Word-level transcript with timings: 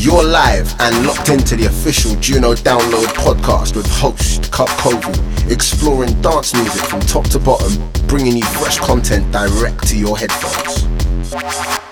You're 0.00 0.24
live 0.24 0.72
and 0.80 1.04
locked 1.04 1.30
into 1.30 1.56
the 1.56 1.66
official 1.66 2.14
Juno 2.20 2.54
Download 2.54 3.06
podcast 3.14 3.74
with 3.74 3.86
host 3.90 4.52
Cup 4.52 4.68
Kovu, 4.68 5.50
exploring 5.50 6.20
dance 6.22 6.54
music 6.54 6.82
from 6.82 7.00
top 7.00 7.24
to 7.30 7.40
bottom, 7.40 7.90
bringing 8.06 8.36
you 8.36 8.44
fresh 8.44 8.78
content 8.78 9.32
direct 9.32 9.88
to 9.88 9.98
your 9.98 10.16
headphones. 10.16 11.87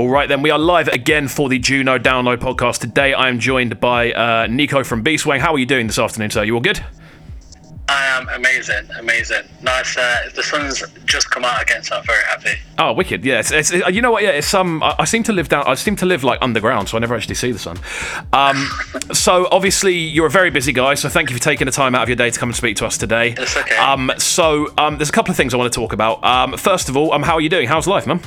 All 0.00 0.08
right, 0.08 0.26
then 0.26 0.40
we 0.40 0.48
are 0.48 0.58
live 0.58 0.88
again 0.88 1.28
for 1.28 1.50
the 1.50 1.58
Juno 1.58 1.98
Download 1.98 2.38
podcast. 2.38 2.78
Today 2.78 3.12
I 3.12 3.28
am 3.28 3.38
joined 3.38 3.78
by 3.80 4.12
uh, 4.12 4.46
Nico 4.46 4.82
from 4.82 5.04
Beastwang. 5.04 5.40
How 5.40 5.52
are 5.52 5.58
you 5.58 5.66
doing 5.66 5.88
this 5.88 5.98
afternoon, 5.98 6.30
sir? 6.30 6.42
You 6.42 6.54
all 6.54 6.62
good? 6.62 6.82
I 7.86 8.06
am 8.06 8.26
amazing, 8.30 8.88
amazing. 8.98 9.42
Nice. 9.60 9.98
Uh, 9.98 10.30
the 10.34 10.42
sun's 10.42 10.82
just 11.04 11.30
come 11.30 11.44
out 11.44 11.60
again, 11.60 11.82
so 11.82 11.96
I'm 11.96 12.04
very 12.06 12.24
happy. 12.24 12.58
Oh, 12.78 12.94
wicked! 12.94 13.26
Yes, 13.26 13.52
it's, 13.52 13.72
it's, 13.72 13.86
you 13.90 14.00
know 14.00 14.10
what? 14.10 14.22
Yeah, 14.22 14.30
it's 14.30 14.46
some. 14.46 14.82
Um, 14.82 14.94
I, 14.98 15.02
I, 15.02 15.04
seem 15.04 15.22
to 15.24 15.34
live 15.34 15.50
down. 15.50 15.64
I 15.66 15.74
seem 15.74 15.96
to 15.96 16.06
live 16.06 16.24
like 16.24 16.38
underground, 16.40 16.88
so 16.88 16.96
I 16.96 17.00
never 17.00 17.14
actually 17.14 17.34
see 17.34 17.52
the 17.52 17.58
sun. 17.58 17.78
Um, 18.32 18.70
so 19.12 19.48
obviously 19.52 19.96
you're 19.98 20.28
a 20.28 20.30
very 20.30 20.48
busy 20.48 20.72
guy. 20.72 20.94
So 20.94 21.10
thank 21.10 21.28
you 21.28 21.36
for 21.36 21.42
taking 21.42 21.66
the 21.66 21.72
time 21.72 21.94
out 21.94 22.04
of 22.04 22.08
your 22.08 22.16
day 22.16 22.30
to 22.30 22.40
come 22.40 22.48
and 22.48 22.56
speak 22.56 22.76
to 22.76 22.86
us 22.86 22.96
today. 22.96 23.34
It's 23.36 23.54
okay. 23.54 23.76
Um, 23.76 24.10
so 24.16 24.72
um, 24.78 24.96
there's 24.96 25.10
a 25.10 25.12
couple 25.12 25.30
of 25.30 25.36
things 25.36 25.52
I 25.52 25.58
want 25.58 25.70
to 25.70 25.78
talk 25.78 25.92
about. 25.92 26.24
Um, 26.24 26.56
first 26.56 26.88
of 26.88 26.96
all, 26.96 27.12
um, 27.12 27.22
how 27.22 27.34
are 27.34 27.42
you 27.42 27.50
doing? 27.50 27.68
How's 27.68 27.86
life, 27.86 28.06
man? 28.06 28.22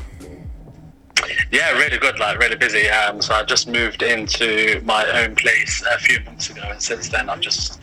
Yeah, 1.52 1.72
really 1.74 1.98
good, 1.98 2.20
like 2.20 2.38
really 2.40 2.56
busy. 2.56 2.90
Um, 2.90 3.22
so 3.22 3.34
I 3.36 3.44
just 3.44 3.68
moved 3.68 4.02
into 4.02 4.82
my 4.84 5.06
own 5.24 5.36
place 5.36 5.84
a 5.94 5.98
few 6.00 6.20
months 6.26 6.50
ago, 6.50 6.62
and 6.64 6.82
since 6.82 7.10
then 7.10 7.30
I've 7.30 7.40
just 7.40 7.80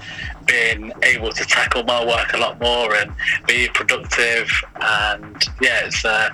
been 0.46 0.92
able 1.02 1.30
to 1.32 1.44
tackle 1.44 1.84
my 1.84 2.04
work 2.04 2.32
a 2.34 2.38
lot 2.38 2.60
more 2.60 2.94
and 2.96 3.12
be 3.46 3.68
productive. 3.72 4.50
And 4.80 5.42
yeah, 5.60 5.84
it's 5.86 6.04
uh, 6.04 6.30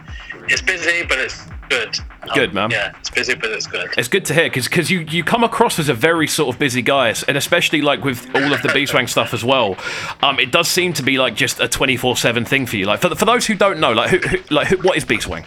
it's 0.49 0.63
busy, 0.63 1.05
but 1.07 1.19
it's 1.19 1.47
good. 1.69 1.99
Good, 2.35 2.49
Um, 2.51 2.55
man. 2.55 2.71
Yeah, 2.71 2.93
it's 2.99 3.11
busy, 3.11 3.35
but 3.35 3.51
it's 3.53 3.67
good. 3.67 3.91
It's 3.97 4.09
good 4.09 4.25
to 4.25 4.35
hear 4.35 4.45
because 4.45 4.67
because 4.67 4.91
you, 4.91 5.01
you 5.01 5.23
come 5.23 5.45
across 5.45 5.79
as 5.79 5.89
a 5.89 5.95
very 5.95 6.27
sort 6.27 6.53
of 6.55 6.59
busy 6.59 6.83
guy, 6.83 7.15
and 7.29 7.37
especially 7.37 7.83
like 7.83 8.03
with 8.03 8.35
all 8.35 8.53
of 8.53 8.63
the 8.63 8.69
Beastwang 8.69 9.09
stuff 9.09 9.33
as 9.35 9.45
well. 9.45 9.77
Um, 10.23 10.41
it 10.41 10.51
does 10.51 10.67
seem 10.69 10.93
to 10.95 11.03
be 11.03 11.19
like 11.19 11.37
just 11.37 11.61
a 11.61 11.69
twenty 11.69 11.97
four 11.97 12.17
seven 12.17 12.45
thing 12.45 12.67
for 12.67 12.77
you. 12.77 12.87
Like 12.87 13.01
for, 13.01 13.15
for 13.15 13.27
those 13.27 13.47
who 13.47 13.55
don't 13.55 13.79
know, 13.79 13.93
like 13.93 14.11
who, 14.11 14.19
who 14.19 14.39
like 14.55 14.69
who, 14.69 14.77
what 14.79 14.97
is 14.97 15.05
Beastwang? 15.05 15.45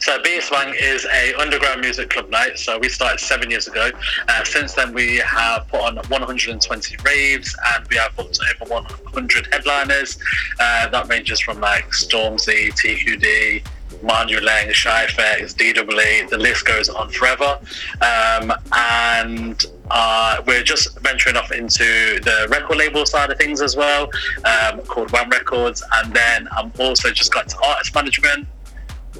So 0.00 0.20
Beastwang 0.22 0.74
is 0.80 1.06
a 1.06 1.34
underground 1.34 1.80
music 1.80 2.10
club 2.10 2.30
night. 2.30 2.58
So 2.58 2.78
we 2.78 2.88
started 2.88 3.20
seven 3.20 3.50
years 3.50 3.66
ago. 3.68 3.90
Uh, 4.28 4.44
since 4.44 4.74
then, 4.74 4.92
we 4.92 5.16
have 5.18 5.68
put 5.68 5.80
on 5.80 5.96
120 5.96 6.96
raves 7.04 7.56
and 7.74 7.86
we 7.88 7.96
have 7.96 8.14
booked 8.16 8.38
over 8.60 8.70
100 8.70 9.48
headliners. 9.52 10.18
Uh, 10.60 10.88
that 10.88 11.08
ranges 11.08 11.40
from 11.40 11.60
like 11.60 11.86
Stormzy, 11.90 12.70
TQD, 12.72 13.64
Manu 14.02 14.40
Lang, 14.40 14.72
Shy 14.72 15.06
FX, 15.06 15.54
DWA. 15.54 16.28
The 16.28 16.38
list 16.38 16.66
goes 16.66 16.88
on 16.88 17.10
forever. 17.10 17.58
Um, 18.00 18.52
and 18.72 19.64
uh, 19.90 20.42
we're 20.46 20.62
just 20.62 20.98
venturing 21.00 21.36
off 21.36 21.52
into 21.52 22.20
the 22.22 22.48
record 22.50 22.76
label 22.76 23.06
side 23.06 23.30
of 23.30 23.38
things 23.38 23.60
as 23.60 23.76
well, 23.76 24.10
um, 24.44 24.80
called 24.82 25.10
Wang 25.12 25.28
Records. 25.30 25.82
And 25.94 26.12
then 26.12 26.48
I'm 26.52 26.72
also 26.78 27.10
just 27.10 27.32
got 27.32 27.48
to 27.48 27.58
artist 27.64 27.94
management 27.94 28.46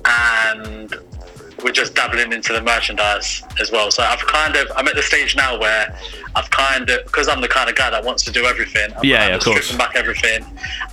and 0.04 0.94
we're 1.64 1.72
just 1.72 1.94
dabbling 1.94 2.32
into 2.32 2.52
the 2.52 2.60
merchandise 2.60 3.42
as 3.58 3.72
well. 3.72 3.90
So 3.90 4.02
I've 4.02 4.24
kind 4.26 4.56
of 4.56 4.70
I'm 4.76 4.86
at 4.88 4.94
the 4.94 5.02
stage 5.02 5.34
now 5.34 5.58
where 5.58 5.98
I've 6.34 6.50
kind 6.50 6.88
of 6.90 7.02
because 7.06 7.28
I'm 7.28 7.40
the 7.40 7.48
kind 7.48 7.70
of 7.70 7.74
guy 7.76 7.88
that 7.88 8.04
wants 8.04 8.22
to 8.24 8.30
do 8.30 8.44
everything. 8.44 8.92
I'm 8.94 9.02
Yeah, 9.04 9.18
kind 9.20 9.30
yeah, 9.30 9.36
of 9.36 9.42
course. 9.42 9.64
stripping 9.64 9.78
back 9.78 9.96
everything 9.96 10.44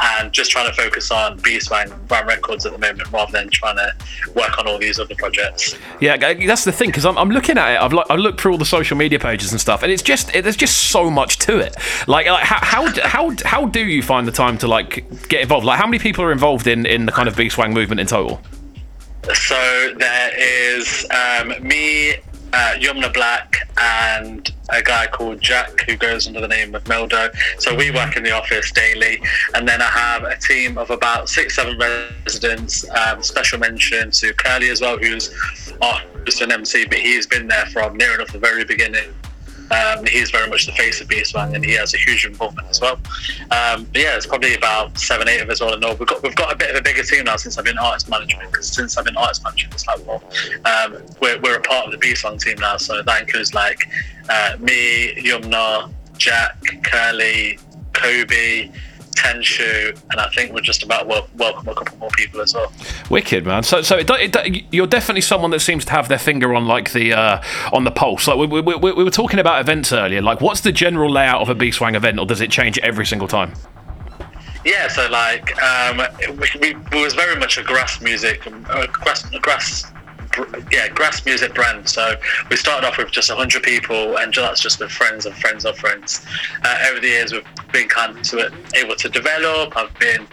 and 0.02 0.32
just 0.32 0.52
trying 0.52 0.68
to 0.70 0.74
focus 0.74 1.12
on 1.12 1.38
Beastwang 1.40 2.08
Brand 2.08 2.28
Records 2.28 2.66
at 2.66 2.72
the 2.72 2.78
moment 2.78 3.12
rather 3.12 3.32
than 3.34 3.50
trying 3.50 3.76
to 3.76 3.94
work 4.36 4.58
on 4.58 4.66
all 4.68 4.80
these 4.80 5.00
other 5.00 5.16
projects. 5.16 5.78
Yeah, 6.00 6.16
that's 6.16 6.64
the 6.64 6.72
thing 6.72 6.90
because 6.90 7.06
I'm, 7.06 7.18
I'm 7.18 7.30
looking 7.30 7.58
at 7.58 7.74
it. 7.76 7.82
I've 7.82 7.92
like, 7.94 8.06
I 8.10 8.16
looked 8.16 8.40
through 8.40 8.54
all 8.54 8.58
the 8.58 8.66
social 8.66 8.96
media 8.96 9.20
pages 9.20 9.52
and 9.52 9.60
stuff, 9.60 9.84
and 9.84 9.92
it's 9.92 10.02
just 10.02 10.34
it, 10.34 10.44
there's 10.44 10.56
just 10.56 10.78
so 10.92 11.12
much 11.12 11.40
to 11.40 11.58
it. 11.58 11.76
Like, 12.08 12.26
like 12.28 12.44
how, 12.46 12.88
how 12.90 13.08
how 13.08 13.36
how 13.44 13.66
do 13.66 13.86
you 13.86 14.02
find 14.02 14.26
the 14.26 14.32
time 14.32 14.58
to 14.60 14.68
like 14.70 15.28
get 15.28 15.42
involved? 15.42 15.66
Like, 15.66 15.78
how 15.78 15.86
many 15.88 16.00
people 16.00 16.24
are 16.24 16.32
involved 16.32 16.68
in 16.68 16.86
in 16.86 17.06
the 17.06 17.12
kind 17.12 17.28
of 17.28 17.36
Beastwang 17.36 17.74
movement 17.74 18.00
in 18.00 18.08
total? 18.08 18.42
So 19.32 19.94
there 19.98 20.32
is 20.38 21.08
um, 21.10 21.54
me, 21.66 22.12
uh, 22.12 22.76
Yumna 22.78 23.14
Black, 23.14 23.70
and 23.78 24.54
a 24.70 24.82
guy 24.82 25.08
called 25.08 25.40
Jack 25.40 25.82
who 25.88 25.96
goes 25.96 26.28
under 26.28 26.42
the 26.42 26.48
name 26.48 26.76
of 26.76 26.84
Meldo. 26.84 27.34
So 27.58 27.74
we 27.74 27.90
work 27.90 28.18
in 28.18 28.24
the 28.24 28.32
office 28.32 28.72
daily, 28.72 29.22
and 29.56 29.66
then 29.66 29.82
I 29.82 29.86
have 29.86 30.24
a 30.24 30.38
team 30.38 30.78
of 30.78 30.90
about 30.90 31.30
six, 31.30 31.56
seven 31.56 31.78
residents. 31.78 32.86
Um, 32.90 33.24
special 33.24 33.60
mention 33.60 34.12
to 34.12 34.34
Curly 34.34 34.70
as 34.70 34.82
well, 34.82 34.98
who's 34.98 35.34
our 35.82 36.02
and 36.42 36.52
MC, 36.52 36.86
but 36.86 36.98
he's 36.98 37.26
been 37.26 37.48
there 37.48 37.66
from 37.68 37.98
near 37.98 38.16
enough 38.16 38.32
the 38.32 38.40
very 38.40 38.66
beginning. 38.66 39.14
Um, 39.72 40.06
he's 40.06 40.32
very 40.32 40.50
much 40.50 40.66
the 40.66 40.72
face 40.74 41.02
of 41.02 41.08
Beastwang, 41.08 41.56
and 41.56 41.64
he 41.64 41.74
has 41.74 41.94
a 41.94 41.98
huge 41.98 42.26
involvement 42.26 42.68
as 42.70 42.82
well. 42.82 42.96
Um, 43.52 43.86
but 43.86 44.02
yeah, 44.02 44.16
it's 44.16 44.26
probably 44.26 44.56
about 44.56 44.98
seven, 44.98 45.28
eight 45.28 45.42
of 45.42 45.50
us 45.50 45.62
all 45.62 45.74
in 45.74 45.84
all. 45.84 45.96
We've 45.96 46.08
got 46.08 46.22
we've 46.24 46.36
got 46.36 46.52
a 46.52 46.56
bit 46.56 46.70
of 46.70 46.76
a 46.76 46.82
bigger 46.82 47.04
team 47.04 47.26
now 47.26 47.36
since 47.38 47.58
I've 47.58 47.66
been 47.66 47.78
artist 47.78 48.10
management. 48.10 48.52
Because 48.52 48.68
since 48.70 48.98
I've 48.98 49.06
been 49.06 49.18
artist 49.18 49.44
management, 49.44 49.74
it's 49.74 49.88
like 49.88 50.06
well, 50.06 50.24
um, 50.66 51.02
we're 51.22 51.40
we're 51.42 51.58
a 51.58 51.62
part 51.62 51.86
of 51.86 51.92
the 51.92 51.98
Beastwang 51.98 52.40
team 52.40 52.58
now. 52.60 52.78
So 52.78 53.02
that 53.02 53.22
includes 53.22 53.54
like 53.54 53.80
uh, 54.30 54.58
me, 54.60 55.16
Yumna, 55.16 55.92
Jack, 56.18 56.58
Curly, 56.84 57.60
Kobe. 57.94 58.70
Tenchu, 59.16 60.00
and 60.12 60.20
I 60.20 60.30
think 60.30 60.54
we're 60.54 60.62
just 60.62 60.84
about 60.84 61.08
wel- 61.08 61.28
welcome 61.38 61.68
a 61.70 61.76
couple 61.76 61.98
more 61.98 62.10
people 62.12 62.42
as 62.42 62.54
well. 62.54 62.72
Wicked 63.10 63.46
man. 63.46 63.64
So 63.64 63.82
so 63.82 63.98
it, 63.98 64.10
it, 64.10 64.64
you're 64.72 64.88
definitely 64.88 65.22
someone 65.22 65.52
that 65.52 65.60
seems 65.62 65.86
to 65.86 65.92
have 65.92 66.08
their 66.10 66.20
finger 66.20 66.54
on 66.54 66.68
like 66.68 66.92
the 66.94 67.14
uh, 67.14 67.44
on 67.72 67.84
the 67.84 67.92
pulse. 67.92 68.28
Like 68.28 68.38
we, 68.38 68.48
we, 68.48 68.62
we, 68.62 68.92
we 68.92 69.04
were 69.04 69.12
talking 69.12 69.40
about 69.40 69.62
events 69.62 69.92
earlier. 69.92 70.22
Like, 70.22 70.42
what's 70.42 70.62
the 70.62 70.72
general 70.72 71.12
layout 71.12 71.42
of 71.42 71.50
a 71.50 71.56
Beastwang 71.56 71.96
event, 71.96 72.20
or 72.20 72.26
does 72.26 72.42
it 72.42 72.52
change 72.52 72.78
every 72.80 73.06
single 73.06 73.28
time? 73.28 73.54
Yeah, 74.66 74.88
so 74.88 75.10
like 75.10 75.62
um, 75.62 76.02
we, 76.40 76.48
we, 76.60 76.76
we 76.92 77.04
was 77.04 77.14
very 77.14 77.36
much 77.36 77.58
a 77.58 77.64
grass 77.64 78.00
music, 78.02 78.48
uh, 78.70 78.88
grass, 78.88 79.26
a 79.34 79.40
grass, 79.40 79.92
yeah, 80.72 80.88
grass 80.90 81.26
music 81.26 81.54
brand. 81.54 81.88
So 81.90 82.16
we 82.50 82.56
started 82.56 82.88
off 82.88 82.98
with 82.98 83.12
just 83.12 83.32
hundred 83.32 83.64
people, 83.64 84.18
and 84.18 84.34
that's 84.34 84.62
just 84.62 84.80
with 84.80 84.92
friends 84.92 85.26
and 85.26 85.36
friends 85.36 85.66
of 85.66 85.78
friends. 85.78 86.26
Uh, 86.64 86.88
over 86.90 87.00
the 87.00 87.08
years, 87.08 87.32
we've 87.32 87.46
been 87.72 87.88
kind 87.88 88.18
of 88.18 88.54
able 88.76 88.96
to 88.96 89.10
develop. 89.10 89.76
I've 89.76 89.98
been 90.00 90.28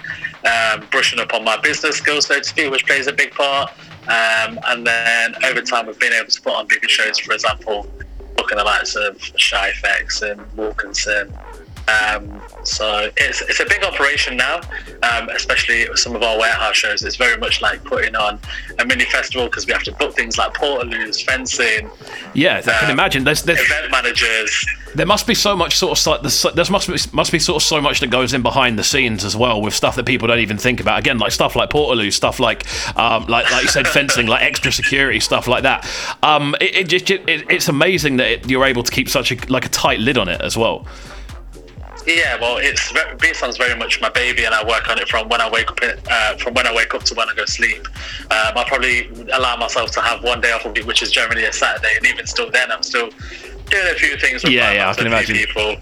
um, 0.47 0.87
brushing 0.91 1.21
up 1.21 1.35
on 1.35 1.45
my 1.45 1.57
business 1.59 1.97
skills, 1.97 2.27
so 2.27 2.39
to 2.39 2.45
speak, 2.45 2.71
which 2.71 2.87
plays 2.87 3.07
a 3.07 3.13
big 3.13 3.33
part. 3.33 3.71
Um, 4.03 4.59
and 4.69 4.87
then 4.87 5.35
over 5.45 5.61
time, 5.63 5.87
we've 5.87 5.99
been 5.99 6.13
able 6.13 6.31
to 6.31 6.43
put 6.43 6.55
on 6.55 6.67
bigger 6.67 6.89
shows. 6.89 7.19
For 7.19 7.33
example, 7.33 7.87
booking 8.37 8.59
the 8.59 8.65
likes 8.65 8.97
of 8.97 9.21
Shy 9.37 9.73
FX 9.83 10.23
and 10.31 10.41
Wilkinson. 10.57 11.37
Um, 11.91 12.41
so 12.63 13.11
it's, 13.17 13.41
it's 13.43 13.61
a 13.61 13.65
big 13.65 13.83
operation 13.83 14.37
now, 14.37 14.61
um, 15.03 15.29
especially 15.31 15.89
with 15.89 15.99
some 15.99 16.15
of 16.15 16.23
our 16.23 16.39
warehouse 16.39 16.77
shows. 16.77 17.03
It's 17.03 17.17
very 17.17 17.37
much 17.39 17.63
like 17.63 17.83
putting 17.85 18.15
on 18.15 18.39
a 18.79 18.85
mini 18.85 19.05
festival 19.07 19.47
because 19.47 19.67
we 19.67 19.73
have 19.73 19.83
to 19.85 19.93
book 19.93 20.15
things 20.15 20.37
like 20.39 20.53
portaloos, 20.55 21.25
fencing, 21.25 21.91
Yeah, 22.35 22.59
I 22.59 22.63
can 22.63 22.85
Um, 22.87 22.91
imagine. 22.91 23.25
There's, 23.25 23.43
there's 23.43 23.61
event 23.61 23.91
managers. 23.91 24.67
there 24.95 25.07
must 25.07 25.27
be 25.27 25.35
so 25.35 25.57
much 25.57 25.77
sort 25.77 25.99
of 25.99 26.07
like 26.07 26.21
there's, 26.23 26.43
there 26.55 26.65
must 26.71 26.87
be 26.89 26.97
must 27.17 27.33
be 27.33 27.39
sort 27.39 27.63
of 27.63 27.67
so 27.67 27.81
much 27.81 28.01
that 28.01 28.11
goes 28.11 28.35
in 28.35 28.43
behind 28.43 28.79
the 28.79 28.85
scenes 28.85 29.25
as 29.25 29.37
well 29.37 29.61
with 29.63 29.75
stuff 29.75 29.97
that 29.97 30.05
people 30.07 30.29
don't 30.29 30.41
even 30.41 30.59
think 30.59 30.81
about. 30.81 30.99
Again, 30.99 31.19
like 31.19 31.33
stuff 31.33 31.57
like 31.57 31.71
Portaloo, 31.71 32.13
stuff 32.13 32.39
like 32.41 32.67
um, 32.99 33.25
like 33.27 33.51
like 33.51 33.63
you 33.63 33.69
said, 33.69 33.87
fencing, 33.99 34.27
like 34.27 34.43
extra 34.43 34.71
security 34.71 35.21
stuff 35.21 35.49
like 35.49 35.63
that. 35.63 35.89
Um, 36.23 36.55
it, 36.61 36.93
it 36.93 37.11
it, 37.11 37.23
it's 37.51 37.69
amazing 37.69 38.17
that 38.19 38.31
it, 38.31 38.51
you're 38.51 38.67
able 38.67 38.83
to 38.83 38.93
keep 38.93 39.09
such 39.09 39.33
a 39.33 39.37
like 39.51 39.65
a 39.65 39.71
tight 39.71 40.01
lid 40.01 40.19
on 40.19 40.29
it 40.29 40.41
as 40.43 40.57
well. 40.57 40.87
Yeah, 42.07 42.41
well, 42.41 42.57
it's 42.59 42.93
Beastwang's 43.19 43.57
very 43.59 43.79
much 43.79 44.01
my 44.01 44.09
baby, 44.09 44.45
and 44.45 44.55
I 44.55 44.65
work 44.67 44.89
on 44.89 44.99
it 44.99 45.09
from 45.09 45.29
when 45.29 45.41
I 45.41 45.51
wake 45.51 45.71
up. 45.71 45.79
Uh, 45.83 46.37
from 46.37 46.55
when 46.55 46.67
I 46.67 46.75
wake 46.75 46.95
up 46.95 47.03
to 47.05 47.15
when 47.15 47.29
I 47.29 47.35
go 47.35 47.45
to 47.45 47.51
sleep. 47.51 47.87
Um, 48.31 48.57
I 48.57 48.65
probably 48.67 49.09
allow 49.33 49.57
myself 49.57 49.91
to 49.93 50.01
have 50.01 50.23
one 50.25 50.41
day 50.41 50.53
off 50.53 50.65
a 50.65 50.71
week, 50.71 50.87
which 50.87 51.03
is 51.03 51.11
generally 51.11 51.45
a 51.45 51.53
Saturday, 51.53 51.97
and 51.97 52.07
even 52.07 52.27
still, 52.27 52.51
then 52.51 52.73
I'm 52.73 52.83
still 52.83 53.11
doing 53.71 53.87
a 53.91 53.95
few 53.95 54.17
things 54.17 54.43
with 54.43 54.53
Yeah, 54.53 54.73
yeah, 54.73 54.91
I 54.91 54.95
can 54.95 55.07
a 55.13 55.23
few 55.23 55.35
imagine. 55.35 55.37
people. 55.37 55.77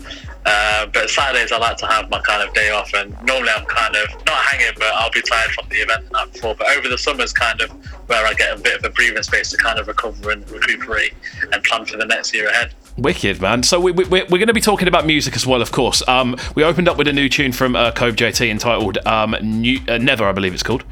Uh, 0.44 0.86
but 0.86 1.10
Saturdays, 1.10 1.52
I 1.52 1.58
like 1.58 1.76
to 1.78 1.86
have 1.86 2.08
my 2.10 2.20
kind 2.20 2.46
of 2.46 2.54
day 2.54 2.70
off, 2.70 2.92
and 2.94 3.10
normally 3.24 3.50
I'm 3.54 3.66
kind 3.66 3.94
of 3.96 4.08
not 4.24 4.36
hanging, 4.44 4.72
but 4.76 4.88
I'll 4.94 5.10
be 5.10 5.20
tired 5.22 5.50
from 5.50 5.68
the 5.68 5.76
event 5.76 6.06
the 6.06 6.10
night 6.12 6.32
before. 6.32 6.54
But 6.54 6.68
over 6.76 6.88
the 6.88 6.96
summer's 6.98 7.32
kind 7.32 7.60
of 7.60 7.70
where 8.08 8.24
I 8.26 8.32
get 8.34 8.58
a 8.58 8.60
bit 8.60 8.78
of 8.78 8.84
a 8.84 8.90
breathing 8.90 9.22
space 9.22 9.50
to 9.50 9.56
kind 9.56 9.78
of 9.78 9.88
recover 9.88 10.30
and 10.30 10.48
recuperate 10.50 11.12
and 11.52 11.62
plan 11.64 11.84
for 11.84 11.96
the 11.98 12.06
next 12.06 12.32
year 12.34 12.48
ahead. 12.48 12.72
Wicked, 12.98 13.40
man. 13.40 13.62
So 13.62 13.78
we, 13.78 13.92
we, 13.92 14.04
we're 14.04 14.24
going 14.24 14.48
to 14.48 14.52
be 14.52 14.60
talking 14.60 14.88
about 14.88 15.06
music 15.06 15.36
as 15.36 15.46
well, 15.46 15.62
of 15.62 15.70
course. 15.70 16.06
Um, 16.08 16.36
we 16.56 16.64
opened 16.64 16.88
up 16.88 16.96
with 16.96 17.06
a 17.06 17.12
new 17.12 17.28
tune 17.28 17.52
from 17.52 17.76
uh, 17.76 17.92
Cove 17.92 18.16
JT 18.16 18.50
entitled 18.50 18.98
um, 19.06 19.36
New, 19.40 19.78
uh, 19.88 19.98
Never, 19.98 20.24
I 20.24 20.32
believe 20.32 20.52
it's 20.52 20.64
called. 20.64 20.84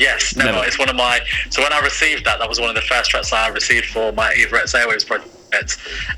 Yes, 0.00 0.34
never. 0.34 0.50
Never. 0.50 0.66
It's 0.66 0.78
one 0.78 0.88
of 0.88 0.96
my. 0.96 1.20
So 1.50 1.62
when 1.62 1.72
I 1.72 1.78
received 1.78 2.24
that, 2.24 2.40
that 2.40 2.48
was 2.48 2.58
one 2.58 2.68
of 2.68 2.74
the 2.74 2.82
first 2.82 3.10
tracks 3.10 3.32
I 3.32 3.46
received 3.48 3.86
for 3.86 4.12
my 4.12 4.34
Everett's 4.36 4.74
Airways 4.74 5.04
project. 5.04 5.30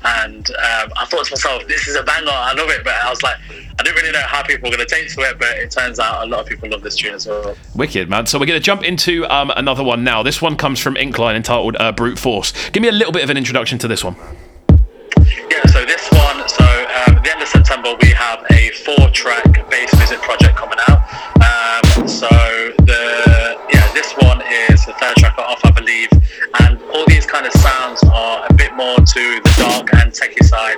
And 0.03 0.49
um, 0.49 0.91
I 0.97 1.05
thought 1.05 1.25
to 1.25 1.31
myself, 1.31 1.67
this 1.67 1.87
is 1.87 1.95
a 1.95 2.01
banger. 2.01 2.31
I 2.31 2.53
love 2.53 2.71
it. 2.71 2.83
But 2.83 2.95
I 2.95 3.11
was 3.11 3.21
like, 3.21 3.35
I 3.79 3.83
didn't 3.83 3.97
really 3.97 4.11
know 4.11 4.23
how 4.25 4.41
people 4.41 4.71
were 4.71 4.75
going 4.75 4.87
to 4.87 4.91
take 4.91 5.13
to 5.13 5.21
it. 5.21 5.37
But 5.37 5.49
it 5.49 5.69
turns 5.69 5.99
out 5.99 6.25
a 6.25 6.27
lot 6.27 6.39
of 6.39 6.47
people 6.47 6.67
love 6.67 6.81
this 6.81 6.95
tune 6.95 7.13
as 7.13 7.27
well. 7.27 7.55
Wicked, 7.75 8.09
man. 8.09 8.25
So 8.25 8.39
we're 8.39 8.47
going 8.47 8.59
to 8.59 8.65
jump 8.65 8.83
into 8.83 9.27
um, 9.27 9.51
another 9.55 9.83
one 9.83 10.03
now. 10.03 10.23
This 10.23 10.41
one 10.41 10.55
comes 10.57 10.79
from 10.79 10.97
Incline 10.97 11.35
entitled 11.35 11.75
uh, 11.79 11.91
Brute 11.91 12.17
Force. 12.17 12.53
Give 12.71 12.81
me 12.81 12.89
a 12.89 12.93
little 12.93 13.13
bit 13.13 13.23
of 13.23 13.29
an 13.29 13.37
introduction 13.37 13.77
to 13.77 13.87
this 13.87 14.03
one. 14.03 14.15
Yeah, 15.37 15.63
so 15.67 15.85
this 15.85 16.09
one, 16.11 16.47
so 16.49 16.63
um, 16.65 17.15
at 17.17 17.23
the 17.23 17.31
end 17.31 17.41
of 17.41 17.47
September, 17.47 17.93
we 18.01 18.09
have 18.09 18.43
a 18.51 18.71
four 18.83 19.09
track 19.11 19.45
bass 19.69 19.95
music 19.97 20.19
project 20.21 20.55
coming 20.55 20.79
out. 20.87 20.99
Um, 21.39 22.07
so, 22.07 22.27
the 22.89 23.57
yeah, 23.71 23.85
this 23.93 24.13
one 24.19 24.41
is 24.69 24.85
the 24.85 24.93
third 24.93 25.15
track 25.17 25.37
off, 25.37 25.61
I 25.63 25.71
believe. 25.71 26.09
And 26.61 26.81
all 26.93 27.05
these 27.07 27.25
kind 27.25 27.45
of 27.45 27.53
sounds 27.53 28.03
are 28.11 28.45
a 28.49 28.53
bit 28.53 28.73
more 28.75 28.97
to 28.97 29.23
the 29.43 29.53
dark 29.57 29.93
and 29.93 30.11
techie 30.11 30.43
side 30.43 30.77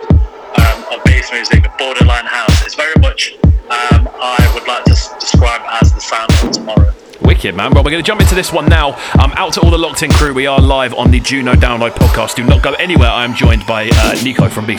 um, 0.60 0.84
of 0.94 1.04
bass 1.06 1.32
music, 1.32 1.66
borderline 1.78 2.26
house. 2.26 2.66
It's 2.66 2.76
very 2.76 2.96
much, 3.00 3.38
um, 3.44 4.10
I 4.22 4.52
would 4.54 4.68
like 4.68 4.84
to 4.86 4.92
s- 4.92 5.14
describe 5.20 5.62
as 5.82 5.94
the 5.94 6.02
sound 6.02 6.32
of 6.44 6.52
tomorrow. 6.52 6.94
Wicked, 7.22 7.56
man. 7.56 7.72
Well, 7.74 7.84
we're 7.84 7.92
going 7.92 8.04
to 8.04 8.08
jump 8.08 8.22
into 8.22 8.36
this 8.36 8.52
one 8.54 8.68
now. 8.68 8.94
Um, 9.22 9.32
out 9.36 9.54
to 9.54 9.62
all 9.62 9.72
the 9.72 9.78
locked 9.78 10.04
in 10.04 10.12
crew, 10.12 10.34
we 10.34 10.48
are 10.48 10.60
live 10.60 10.94
on 10.94 11.12
the 11.12 11.20
Juno 11.20 11.54
Download 11.54 11.92
podcast. 11.92 12.36
Do 12.36 12.44
not 12.44 12.64
go 12.64 12.74
anywhere. 12.74 13.10
I 13.10 13.26
am 13.26 13.36
joined 13.36 13.66
by 13.66 13.90
uh, 13.92 14.16
Nico 14.24 14.48
from 14.48 14.66
B 14.66 14.78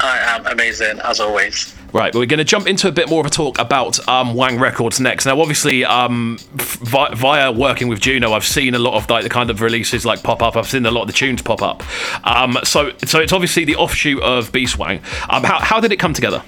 I 0.00 0.18
am 0.18 0.46
amazing 0.46 0.98
as 1.00 1.20
always. 1.20 1.74
Right, 1.92 2.14
we're 2.14 2.26
going 2.26 2.38
to 2.38 2.44
jump 2.44 2.68
into 2.68 2.86
a 2.88 2.92
bit 2.92 3.10
more 3.10 3.20
of 3.20 3.26
a 3.26 3.30
talk 3.30 3.58
about 3.58 4.06
um, 4.08 4.34
Wang 4.34 4.58
Records 4.60 5.00
next. 5.00 5.26
Now, 5.26 5.40
obviously, 5.40 5.84
um, 5.84 6.38
vi- 6.52 7.14
via 7.14 7.50
working 7.52 7.88
with 7.88 8.00
Juno, 8.00 8.32
I've 8.32 8.44
seen 8.44 8.74
a 8.74 8.78
lot 8.78 8.94
of 8.94 9.10
like 9.10 9.24
the 9.24 9.28
kind 9.28 9.50
of 9.50 9.60
releases 9.60 10.06
like 10.06 10.22
pop 10.22 10.40
up. 10.40 10.56
I've 10.56 10.68
seen 10.68 10.86
a 10.86 10.90
lot 10.90 11.02
of 11.02 11.06
the 11.08 11.12
tunes 11.12 11.42
pop 11.42 11.62
up. 11.62 11.82
Um, 12.24 12.58
so, 12.64 12.92
so 13.04 13.20
it's 13.20 13.32
obviously 13.32 13.64
the 13.64 13.76
offshoot 13.76 14.22
of 14.22 14.52
Beastwang. 14.52 15.02
Um, 15.28 15.42
how 15.42 15.58
how 15.60 15.80
did 15.80 15.92
it 15.92 15.98
come 15.98 16.12
together? 16.12 16.42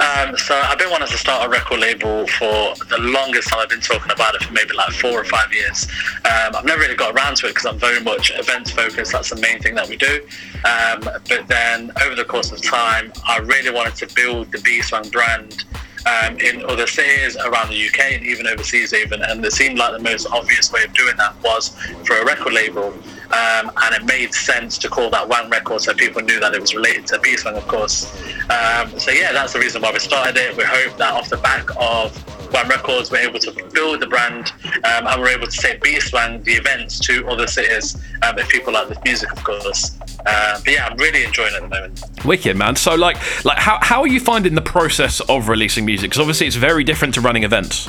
Um, 0.00 0.36
so 0.36 0.54
I've 0.54 0.78
been 0.78 0.90
wanting 0.90 1.08
to 1.08 1.18
start 1.18 1.46
a 1.46 1.48
record 1.48 1.80
label 1.80 2.26
for 2.26 2.74
the 2.88 2.98
longest 2.98 3.48
time. 3.48 3.60
I've 3.60 3.68
been 3.68 3.80
talking 3.80 4.10
about 4.12 4.34
it 4.34 4.42
for 4.42 4.52
maybe 4.52 4.74
like 4.74 4.92
four 4.92 5.12
or 5.20 5.24
five 5.24 5.52
years. 5.52 5.86
Um, 6.24 6.56
I've 6.56 6.64
never 6.64 6.80
really 6.80 6.96
got 6.96 7.14
around 7.14 7.36
to 7.38 7.46
it 7.46 7.50
because 7.50 7.66
I'm 7.66 7.78
very 7.78 8.00
much 8.00 8.32
events 8.34 8.70
focused. 8.70 9.12
That's 9.12 9.30
the 9.30 9.40
main 9.40 9.60
thing 9.60 9.74
that 9.74 9.88
we 9.88 9.96
do. 9.96 10.26
Um, 10.64 11.00
but 11.28 11.46
then 11.48 11.92
over 12.04 12.14
the 12.14 12.24
course 12.24 12.52
of 12.52 12.62
time, 12.62 13.12
I 13.26 13.38
really 13.38 13.70
wanted 13.70 13.96
to 13.96 14.14
build 14.14 14.52
the 14.52 14.58
Beastwang 14.58 15.10
brand 15.12 15.64
um, 16.06 16.38
in 16.38 16.64
other 16.64 16.86
cities 16.86 17.36
around 17.36 17.70
the 17.70 17.88
UK 17.88 18.12
and 18.12 18.24
even 18.24 18.46
overseas 18.46 18.94
even 18.94 19.22
and 19.22 19.44
it 19.44 19.52
seemed 19.52 19.78
like 19.78 19.92
the 19.92 20.02
most 20.02 20.26
obvious 20.32 20.72
way 20.72 20.82
of 20.84 20.94
doing 20.94 21.14
that 21.18 21.34
was 21.42 21.76
for 22.04 22.16
a 22.16 22.24
record 22.24 22.54
label 22.54 22.94
um, 23.32 23.70
and 23.82 23.94
it 23.94 24.04
made 24.04 24.34
sense 24.34 24.78
to 24.78 24.88
call 24.88 25.10
that 25.10 25.28
Wang 25.28 25.48
Record 25.50 25.80
so 25.80 25.94
people 25.94 26.22
knew 26.22 26.40
that 26.40 26.54
it 26.54 26.60
was 26.60 26.74
related 26.74 27.06
to 27.08 27.18
Beastwang 27.18 27.56
of 27.56 27.66
course 27.68 28.12
um, 28.50 28.98
so 28.98 29.10
yeah 29.10 29.32
that's 29.32 29.52
the 29.52 29.58
reason 29.58 29.82
why 29.82 29.92
we 29.92 29.98
started 29.98 30.36
it 30.36 30.56
we 30.56 30.64
hope 30.64 30.96
that 30.98 31.12
off 31.12 31.28
the 31.28 31.38
back 31.38 31.68
of 31.78 32.52
Wang 32.52 32.68
Records 32.68 33.10
we're 33.10 33.28
able 33.28 33.38
to 33.38 33.52
build 33.72 34.00
the 34.00 34.06
brand 34.06 34.52
um, 34.84 35.06
and 35.06 35.20
we're 35.20 35.28
able 35.28 35.46
to 35.46 35.60
take 35.60 35.80
Beastwang 35.80 36.42
the 36.44 36.52
events 36.52 36.98
to 37.00 37.26
other 37.28 37.46
cities 37.46 37.96
um, 38.22 38.38
if 38.38 38.48
people 38.48 38.72
like 38.72 38.88
this 38.88 38.98
music 39.04 39.32
of 39.32 39.42
course 39.44 39.96
uh, 40.26 40.60
but 40.64 40.72
yeah, 40.72 40.86
I'm 40.86 40.96
really 40.96 41.24
enjoying 41.24 41.54
it 41.54 41.56
at 41.56 41.62
the 41.62 41.68
moment. 41.68 42.02
Wicked, 42.24 42.56
man. 42.56 42.76
So, 42.76 42.94
like, 42.94 43.16
like 43.44 43.58
how, 43.58 43.78
how 43.80 44.02
are 44.02 44.06
you 44.06 44.20
finding 44.20 44.54
the 44.54 44.60
process 44.60 45.20
of 45.20 45.48
releasing 45.48 45.84
music? 45.84 46.10
Because 46.10 46.20
obviously, 46.20 46.46
it's 46.46 46.56
very 46.56 46.84
different 46.84 47.14
to 47.14 47.20
running 47.20 47.44
events. 47.44 47.88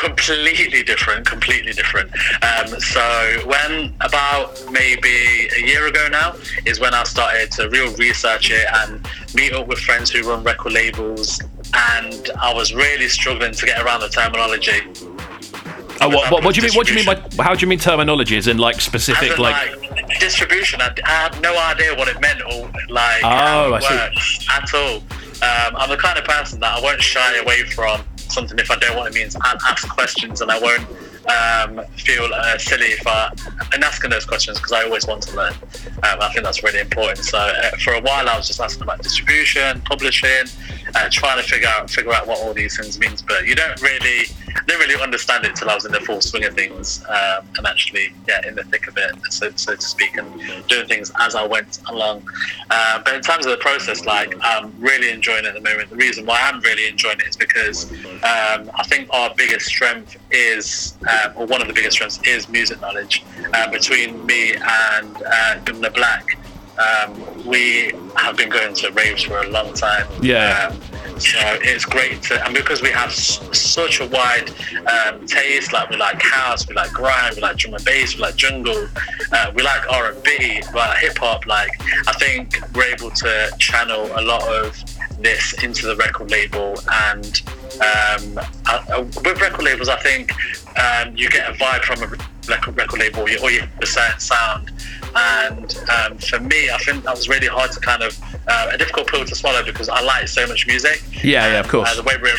Completely 0.00 0.82
different, 0.84 1.26
completely 1.26 1.72
different. 1.72 2.10
Um, 2.44 2.68
so, 2.80 3.40
when 3.46 3.92
about 4.00 4.62
maybe 4.70 5.48
a 5.56 5.60
year 5.66 5.86
ago 5.88 6.06
now 6.08 6.36
is 6.66 6.78
when 6.78 6.94
I 6.94 7.02
started 7.02 7.50
to 7.52 7.68
real 7.68 7.92
research 7.96 8.50
it 8.52 8.66
and 8.74 9.04
meet 9.34 9.52
up 9.52 9.66
with 9.66 9.80
friends 9.80 10.10
who 10.10 10.28
run 10.28 10.44
record 10.44 10.72
labels, 10.72 11.40
and 11.74 12.30
I 12.40 12.54
was 12.54 12.72
really 12.74 13.08
struggling 13.08 13.52
to 13.52 13.66
get 13.66 13.82
around 13.84 14.00
the 14.00 14.08
terminology. 14.08 14.82
Oh, 16.00 16.08
what, 16.08 16.30
what, 16.30 16.44
what 16.44 16.54
do 16.54 16.60
you 16.60 16.68
mean? 16.68 16.76
What 16.76 16.86
do 16.86 16.94
you 16.94 17.04
mean 17.04 17.06
by 17.36 17.42
how 17.42 17.54
do 17.54 17.60
you 17.60 17.66
mean 17.66 17.80
terminology? 17.80 18.36
Is 18.36 18.46
in 18.46 18.58
like 18.58 18.80
specific, 18.80 19.32
in, 19.32 19.38
like, 19.40 19.90
like, 19.90 20.20
distribution? 20.20 20.80
I, 20.80 20.94
I 21.04 21.10
had 21.10 21.42
no 21.42 21.58
idea 21.58 21.96
what 21.96 22.06
it 22.06 22.20
meant 22.20 22.40
or 22.42 22.70
like 22.88 23.24
Oh, 23.24 23.28
how 23.28 23.72
I 23.72 23.78
it 23.78 23.82
see. 23.82 23.94
works 23.94 24.46
at 24.48 24.74
all. 24.74 24.96
Um, 25.40 25.76
I'm 25.76 25.88
the 25.88 25.96
kind 25.96 26.18
of 26.18 26.24
person 26.24 26.60
that 26.60 26.78
I 26.78 26.80
won't 26.80 27.02
shy 27.02 27.36
away 27.38 27.64
from 27.64 28.04
something 28.30 28.58
if 28.58 28.70
I 28.70 28.76
don't 28.76 28.96
what 28.96 29.08
it 29.08 29.14
means 29.14 29.34
and 29.34 29.44
ask 29.44 29.88
questions, 29.88 30.40
and 30.40 30.50
I 30.50 30.58
won't 30.60 30.86
um, 31.28 31.84
feel 31.96 32.28
uh, 32.32 32.58
silly 32.58 32.86
if 32.86 33.06
I 33.06 33.30
in 33.74 33.82
asking 33.82 34.10
those 34.10 34.24
questions 34.24 34.58
because 34.58 34.72
I 34.72 34.84
always 34.84 35.06
want 35.06 35.22
to 35.24 35.36
learn. 35.36 35.52
Um, 35.52 36.18
I 36.20 36.30
think 36.32 36.44
that's 36.44 36.62
really 36.62 36.80
important. 36.80 37.18
So 37.18 37.38
uh, 37.38 37.70
for 37.82 37.94
a 37.94 38.00
while, 38.00 38.28
I 38.28 38.36
was 38.36 38.46
just 38.46 38.60
asking 38.60 38.84
about 38.84 39.02
distribution, 39.02 39.80
publishing, 39.82 40.46
uh, 40.94 41.08
trying 41.10 41.40
to 41.42 41.48
figure 41.48 41.68
out 41.68 41.90
figure 41.90 42.12
out 42.14 42.26
what 42.26 42.38
all 42.38 42.54
these 42.54 42.76
things 42.76 42.98
means. 42.98 43.22
But 43.22 43.46
you 43.46 43.54
don't 43.54 43.80
really 43.82 44.26
didn't 44.66 44.80
really 44.80 45.00
understand 45.02 45.44
it 45.44 45.56
till 45.56 45.70
I 45.70 45.74
was 45.74 45.84
in 45.84 45.92
the 45.92 46.00
full 46.00 46.20
swing 46.20 46.44
of 46.44 46.54
things 46.54 47.04
um, 47.08 47.46
and 47.56 47.66
actually 47.66 48.12
yeah 48.26 48.46
in 48.46 48.54
the 48.54 48.64
thick 48.64 48.86
of 48.88 48.96
it, 48.96 49.16
so, 49.30 49.50
so 49.56 49.74
to 49.74 49.80
speak, 49.80 50.16
and 50.16 50.28
doing 50.68 50.86
things 50.86 51.10
as 51.20 51.34
I 51.34 51.46
went 51.46 51.80
along. 51.88 52.22
Uh, 52.70 53.02
but 53.04 53.14
in 53.14 53.22
terms 53.22 53.46
of 53.46 53.52
the 53.52 53.58
process, 53.58 54.04
like 54.04 54.34
I'm 54.42 54.72
really 54.78 55.10
enjoying 55.10 55.44
it 55.44 55.48
at 55.48 55.54
the 55.54 55.60
moment. 55.60 55.90
The 55.90 55.96
reason 55.96 56.26
why 56.26 56.40
I'm 56.42 56.60
really 56.60 56.88
enjoying 56.88 57.20
it 57.20 57.28
is 57.28 57.36
because 57.36 57.90
um, 57.92 58.70
I 58.74 58.84
think 58.86 59.08
our 59.12 59.34
biggest 59.34 59.66
strength 59.66 60.16
is, 60.30 60.96
um, 61.24 61.32
or 61.36 61.46
one 61.46 61.60
of 61.60 61.68
the 61.68 61.74
biggest 61.74 61.94
strengths 61.96 62.20
is 62.26 62.48
music 62.48 62.80
knowledge. 62.80 63.24
Uh, 63.54 63.70
between 63.70 64.24
me 64.26 64.54
and 64.54 65.22
uh, 65.22 65.90
Black, 65.94 66.38
um, 66.78 67.46
we 67.46 67.92
have 68.16 68.36
been 68.36 68.48
going 68.48 68.74
to 68.74 68.90
raves 68.92 69.22
for 69.22 69.38
a 69.38 69.48
long 69.48 69.72
time. 69.74 70.06
Yeah. 70.22 70.70
Um, 70.70 70.80
so 71.18 71.38
it's 71.62 71.84
great 71.84 72.22
to, 72.22 72.44
and 72.44 72.54
because 72.54 72.80
we 72.80 72.90
have 72.90 73.10
s- 73.10 73.40
such 73.58 74.00
a 74.00 74.06
wide 74.06 74.50
um, 74.86 75.26
taste, 75.26 75.72
like 75.72 75.90
we 75.90 75.96
like 75.96 76.22
house, 76.22 76.68
we 76.68 76.74
like 76.74 76.92
grime, 76.92 77.32
we 77.34 77.42
like 77.42 77.56
drum 77.56 77.74
and 77.74 77.84
bass, 77.84 78.14
we 78.14 78.20
like 78.20 78.36
jungle, 78.36 78.86
uh, 79.32 79.52
we 79.54 79.62
like 79.62 79.90
R 79.90 80.12
and 80.12 80.22
B, 80.22 80.36
we 80.38 80.78
like 80.78 80.98
hip 80.98 81.18
hop. 81.18 81.46
Like 81.46 81.70
I 82.06 82.12
think 82.12 82.60
we're 82.74 82.84
able 82.94 83.10
to 83.10 83.50
channel 83.58 84.08
a 84.14 84.22
lot 84.22 84.46
of 84.46 84.80
this 85.20 85.54
into 85.64 85.86
the 85.88 85.96
record 85.96 86.30
label, 86.30 86.76
and 87.08 87.42
um, 87.74 88.38
uh, 88.68 88.84
uh, 88.92 89.02
with 89.24 89.40
record 89.40 89.64
labels, 89.64 89.88
I 89.88 89.96
think 89.96 90.30
um, 90.78 91.16
you 91.16 91.28
get 91.28 91.50
a 91.50 91.52
vibe 91.54 91.82
from 91.82 92.02
a 92.02 92.06
record, 92.48 92.76
record 92.76 93.00
label, 93.00 93.20
or 93.22 93.28
you, 93.28 93.38
or 93.42 93.50
you 93.50 93.60
have 93.60 93.82
a 93.82 93.86
certain 93.86 94.20
sound. 94.20 94.70
And 95.14 95.78
um, 95.90 96.18
for 96.18 96.40
me, 96.40 96.70
I 96.70 96.78
think 96.78 97.04
that 97.04 97.14
was 97.14 97.28
really 97.28 97.46
hard 97.46 97.72
to 97.72 97.80
kind 97.80 98.02
of 98.02 98.18
uh, 98.46 98.70
a 98.72 98.78
difficult 98.78 99.08
pill 99.08 99.24
to 99.24 99.34
swallow 99.34 99.64
because 99.64 99.88
I 99.88 100.02
like 100.02 100.28
so 100.28 100.46
much 100.46 100.66
music. 100.66 101.02
Yeah, 101.24 101.46
yeah, 101.46 101.60
of 101.60 101.68
course. 101.68 101.90
Uh, 101.90 101.96
the 101.96 102.02
way 102.02 102.16
we're 102.20 102.36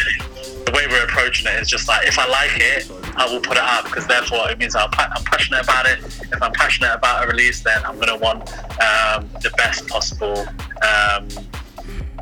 the 0.65 0.71
way 0.75 0.85
we're 0.87 1.03
approaching 1.03 1.47
it 1.47 1.59
is 1.61 1.67
just 1.67 1.87
like 1.87 2.07
if 2.07 2.19
I 2.19 2.27
like 2.27 2.51
it, 2.55 2.91
I 3.15 3.25
will 3.25 3.41
put 3.41 3.57
it 3.57 3.63
out 3.63 3.85
because 3.85 4.05
therefore 4.05 4.49
it 4.51 4.59
means 4.59 4.75
I'm, 4.75 4.89
I'm 4.97 5.23
passionate 5.23 5.63
about 5.63 5.85
it. 5.87 5.99
If 6.31 6.41
I'm 6.41 6.53
passionate 6.53 6.93
about 6.93 7.25
a 7.25 7.27
release, 7.27 7.63
then 7.63 7.83
I'm 7.85 7.95
going 7.95 8.07
to 8.07 8.17
want 8.17 8.49
um, 8.79 9.29
the 9.41 9.51
best 9.57 9.87
possible 9.87 10.45
um, 10.85 11.27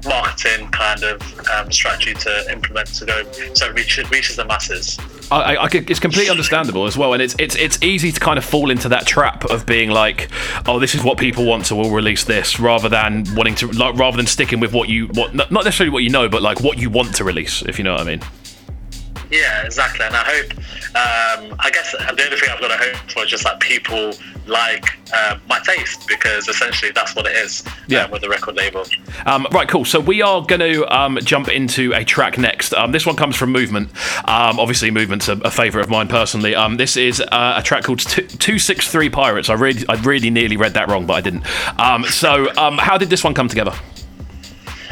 marketing 0.05 0.69
kind 0.69 1.03
of 1.03 1.49
um, 1.49 1.71
strategy 1.71 2.13
to 2.13 2.51
implement 2.51 2.87
to 2.95 3.05
go 3.05 3.23
so 3.53 3.67
it 3.67 3.75
reaches, 3.75 4.09
reaches 4.11 4.35
the 4.37 4.45
masses. 4.45 4.97
I, 5.29 5.55
I, 5.55 5.69
it's 5.73 5.99
completely 5.99 6.29
understandable 6.29 6.85
as 6.85 6.97
well, 6.97 7.13
and 7.13 7.21
it's 7.21 7.35
it's 7.37 7.55
it's 7.55 7.81
easy 7.83 8.11
to 8.11 8.19
kind 8.19 8.37
of 8.37 8.45
fall 8.45 8.69
into 8.69 8.89
that 8.89 9.05
trap 9.05 9.45
of 9.45 9.65
being 9.65 9.89
like, 9.89 10.29
oh, 10.65 10.79
this 10.79 10.95
is 10.95 11.03
what 11.03 11.17
people 11.17 11.45
want, 11.45 11.65
so 11.65 11.75
we'll 11.75 11.91
release 11.91 12.23
this, 12.23 12.59
rather 12.59 12.87
than 12.87 13.25
wanting 13.35 13.55
to, 13.55 13.67
like, 13.71 13.95
rather 13.95 14.15
than 14.15 14.25
sticking 14.25 14.59
with 14.59 14.73
what 14.73 14.87
you 14.87 15.07
what 15.07 15.35
not 15.35 15.51
necessarily 15.51 15.91
what 15.91 16.03
you 16.03 16.09
know, 16.09 16.29
but 16.29 16.41
like 16.41 16.61
what 16.61 16.77
you 16.77 16.89
want 16.89 17.15
to 17.15 17.23
release, 17.23 17.61
if 17.63 17.77
you 17.77 17.83
know 17.83 17.93
what 17.93 18.01
I 18.01 18.05
mean. 18.05 18.21
Yeah, 19.29 19.63
exactly. 19.65 20.05
And 20.05 20.15
I 20.15 20.23
hope, 20.23 20.53
um, 20.95 21.55
I 21.59 21.69
guess 21.71 21.91
the 21.91 22.09
only 22.09 22.37
thing 22.37 22.49
I've 22.49 22.59
got 22.61 22.69
to 22.69 22.77
hope 22.77 23.11
for 23.11 23.23
is 23.23 23.29
just 23.29 23.43
that 23.43 23.59
people 23.59 24.13
like 24.45 24.85
uh, 25.13 25.37
my 25.49 25.59
taste 25.59 26.07
because 26.07 26.47
essentially 26.47 26.91
that's 26.93 27.13
what 27.15 27.25
it 27.25 27.35
is 27.35 27.63
Yeah. 27.87 28.03
um, 28.03 28.11
with 28.11 28.21
the 28.21 28.29
record 28.29 28.55
label. 28.55 28.85
Um, 29.25 29.45
right, 29.51 29.67
cool. 29.67 29.83
So 29.83 29.99
we 29.99 30.21
are 30.21 30.41
going 30.45 30.61
to 30.61 30.85
um, 30.95 31.19
jump 31.21 31.49
into 31.49 31.93
a 31.93 32.05
track 32.05 32.37
next. 32.37 32.73
Um, 32.73 32.93
this 32.93 33.05
one 33.05 33.17
comes 33.17 33.35
from 33.35 33.51
Movement. 33.51 33.89
Um, 34.29 34.59
obviously, 34.59 34.91
Movement's 34.91 35.27
a, 35.27 35.33
a 35.39 35.51
favourite 35.51 35.83
of 35.83 35.89
mine 35.89 36.07
personally. 36.07 36.55
Um, 36.55 36.77
this 36.77 36.95
is 36.95 37.19
uh, 37.19 37.55
a 37.57 37.61
track 37.63 37.83
called 37.83 37.99
Two 37.99 38.57
Six 38.59 38.87
Three 38.89 39.09
Pirates. 39.09 39.49
I 39.49 39.53
really, 39.55 39.83
I 39.89 39.95
really 39.95 40.29
nearly 40.29 40.55
read 40.55 40.73
that 40.75 40.87
wrong, 40.87 41.05
but 41.05 41.13
I 41.15 41.21
didn't. 41.21 41.43
Um, 41.79 42.05
so, 42.05 42.47
um, 42.57 42.77
how 42.77 42.97
did 42.97 43.09
this 43.09 43.23
one 43.25 43.33
come 43.33 43.49
together? 43.49 43.73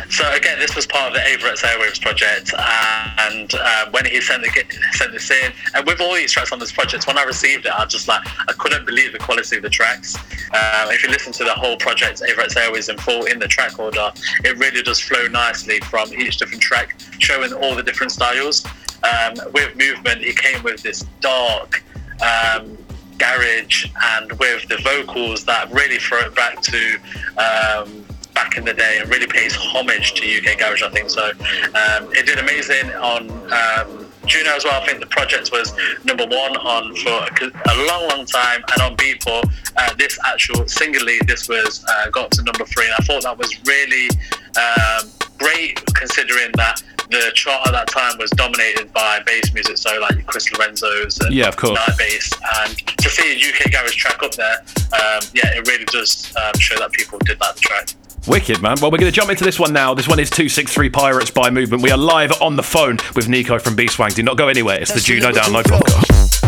So 0.10 0.32
again, 0.34 0.60
this 0.60 0.76
was 0.76 0.86
part 0.86 1.08
of 1.10 1.14
the 1.14 1.20
Averett 1.20 1.62
Airwaves 1.64 2.00
project, 2.00 2.54
and 2.58 3.54
uh, 3.54 3.90
when 3.92 4.06
he 4.06 4.22
sent, 4.22 4.44
the, 4.44 4.50
sent 4.92 5.12
this 5.12 5.32
in, 5.32 5.52
and 5.74 5.86
with 5.86 6.00
all 6.00 6.14
these 6.14 6.32
tracks 6.32 6.52
on 6.52 6.60
this 6.60 6.72
project, 6.72 7.08
when 7.08 7.18
I 7.18 7.24
received 7.24 7.66
it, 7.66 7.72
I 7.72 7.86
just 7.86 8.08
like 8.08 8.22
I 8.26 8.54
couldn't 8.54 8.86
believe 8.86 9.12
the 9.14 9.20
quality 9.20 9.58
of 9.58 9.64
the 9.64 9.70
tracks. 9.70 10.16
Um, 10.16 10.92
if 10.92 11.04
you 11.04 11.10
listen 11.10 11.34
to 11.34 11.44
the 11.44 11.54
whole 11.54 11.78
project, 11.78 12.22
Averett 12.22 12.54
Airwaves 12.56 12.90
in 12.90 12.98
full 12.98 13.26
in 13.26 13.40
the 13.40 13.48
track 13.48 13.80
order, 13.80 14.12
it 14.44 14.58
really 14.58 14.82
does 14.82 15.00
flow 15.00 15.28
nicely 15.28 15.80
from 15.82 16.14
each 16.14 16.38
different 16.38 16.62
track, 16.62 17.00
showing 17.20 17.52
all 17.54 17.76
the 17.76 17.84
different 17.84 18.12
styles. 18.12 18.66
Um, 19.04 19.34
with 19.54 19.76
movement, 19.76 20.22
it 20.22 20.38
came 20.38 20.64
with 20.64 20.82
this 20.82 21.06
dark. 21.20 21.84
Um, 22.22 22.78
garage 23.18 23.86
and 24.18 24.32
with 24.34 24.68
the 24.68 24.78
vocals 24.84 25.46
that 25.46 25.72
really 25.72 25.98
throw 25.98 26.20
it 26.20 26.36
back 26.36 26.62
to 26.62 26.98
um, 27.38 28.05
back 28.36 28.58
in 28.58 28.66
the 28.66 28.74
day 28.74 29.00
and 29.02 29.10
really 29.10 29.28
pays 29.28 29.56
homage 29.56 30.14
to 30.14 30.38
UK 30.38 30.60
garage. 30.60 30.84
I 30.84 30.90
think 30.90 31.10
so. 31.10 31.32
Um, 31.32 32.12
it 32.14 32.26
did 32.26 32.40
amazing 32.40 32.92
on. 32.92 33.32
Um, 33.52 34.06
Juno 34.26 34.56
as 34.56 34.64
well. 34.64 34.82
I 34.82 34.86
think 34.88 35.00
the 35.00 35.06
project 35.06 35.52
was 35.52 35.72
number 36.04 36.26
one 36.26 36.58
on 36.58 36.96
for 36.96 37.10
a 37.12 37.76
long, 37.86 38.08
long 38.10 38.26
time, 38.26 38.64
and 38.74 38.82
on 38.82 38.98
Beatport, 38.98 39.46
uh, 39.78 39.94
this 40.00 40.18
actual 40.26 40.68
singly, 40.68 41.20
this 41.28 41.48
was 41.48 41.86
uh, 41.88 42.10
got 42.10 42.32
to 42.32 42.44
number 42.44 42.66
three, 42.66 42.86
and 42.86 42.96
I 42.98 43.04
thought 43.04 43.24
that 43.24 43.38
was 43.38 43.56
really 43.66 44.10
um, 44.58 45.12
great 45.38 45.80
considering 45.94 46.52
that 46.56 46.82
the 47.12 47.32
chart 47.36 47.68
at 47.68 47.74
that 47.74 47.88
time 47.88 48.18
was 48.18 48.32
dominated 48.32 48.92
by 48.94 49.20
bass 49.26 49.54
music, 49.54 49.78
so 49.78 49.98
like 50.00 50.26
Chris 50.26 50.52
Lorenzo's 50.52 51.20
and 51.20 51.34
Yeah, 51.34 51.48
of 51.48 51.56
course. 51.56 51.78
Night 51.88 51.98
Bass, 51.98 52.32
and 52.62 52.78
to 52.78 53.10
see 53.10 53.34
a 53.34 53.50
UK 53.50 53.72
garage 53.72 53.96
track 53.96 54.24
up 54.24 54.32
there, 54.34 54.58
um, 54.94 55.22
yeah, 55.34 55.54
it 55.54 55.68
really 55.68 55.86
does 55.86 56.34
um, 56.36 56.60
show 56.60 56.78
that 56.80 56.92
people 56.94 57.20
did 57.20 57.38
the 57.38 57.54
track. 57.60 57.90
Wicked, 58.28 58.60
man. 58.62 58.78
Well, 58.82 58.90
we're 58.90 58.98
going 58.98 59.12
to 59.12 59.16
jump 59.16 59.30
into 59.30 59.44
this 59.44 59.60
one 59.60 59.72
now. 59.72 59.94
This 59.94 60.08
one 60.08 60.20
is 60.20 60.32
263 60.32 60.90
Pirates 60.90 61.30
by 61.30 61.52
Movement. 61.52 61.84
We 61.84 61.92
are 61.92 61.98
live 61.98 62.32
on 62.42 62.56
the 62.56 62.64
phone 62.64 62.98
with 63.16 63.28
Nico 63.30 63.60
from 63.60 63.76
Beastwang. 63.76 64.16
Do 64.16 64.24
not 64.24 64.36
go 64.36 64.48
anywhere. 64.48 64.80
It's 64.82 64.92
the 64.92 65.00
Juno 65.00 65.32
Download 65.32 65.64
Podcast. 65.64 66.42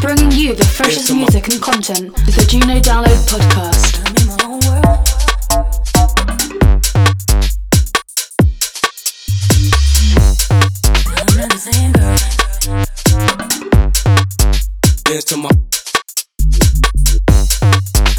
Bringing 0.00 0.32
you 0.32 0.56
the 0.56 0.64
freshest 0.64 1.14
music 1.14 1.48
and 1.48 1.62
content 1.62 2.12
with 2.26 2.34
the 2.34 2.46
Juno 2.48 2.80
Download 2.80 3.28
Podcast. 3.28 3.98
Dance 15.04 15.24
to 15.24 15.36
my 15.36 15.50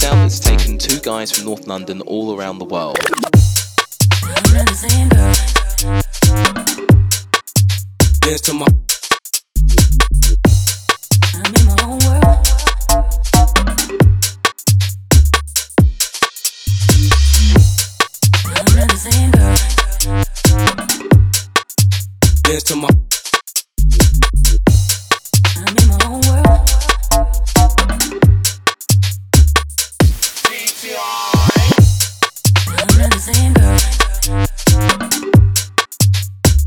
sound 0.00 0.22
that's 0.22 0.40
taken 0.40 0.78
two 0.78 0.98
guys 1.00 1.30
from 1.30 1.44
North 1.44 1.66
London 1.66 2.00
all 2.02 2.34
around 2.34 2.58
the 2.58 2.64
world. 2.64 2.96
dance 8.20 8.40
to 8.40 8.54
my 8.54 8.66
dance 22.44 22.62
to 22.62 22.76
my 22.76 23.09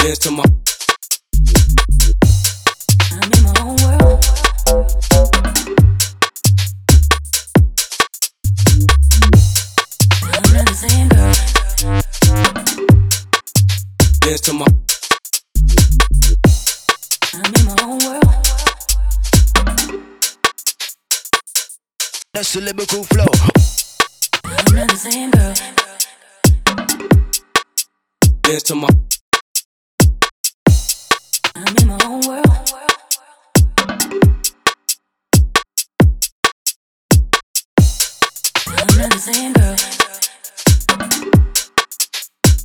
dance 0.04 0.20
to 0.20 0.32
my 0.32 0.44
dance 14.20 14.42
to 14.42 14.54
my 14.54 14.68
I'm 17.34 17.54
in 17.56 17.66
my 17.66 17.76
own 17.84 17.98
world. 18.04 18.26
That's 22.34 22.56
a 22.58 22.60
lyrical 22.60 23.04
flow. 23.06 23.26
I'm 24.44 24.76
not 24.76 24.90
the 24.90 24.98
same 24.98 25.32
girl. 25.32 25.54
dance 28.42 28.64
to 28.64 28.76
my 28.76 28.90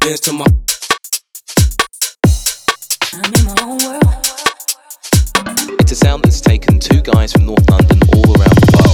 dance 0.08 0.20
to 0.20 0.32
my 0.32 0.46
It's 5.80 5.92
a 5.92 5.94
sound 5.94 6.24
that's 6.24 6.40
taken 6.40 6.78
two 6.78 7.00
guys 7.02 7.32
from 7.32 7.46
North 7.46 7.68
London 7.70 8.00
all 8.14 8.36
around 8.36 8.56
the 8.56 8.76
world. 8.76 8.87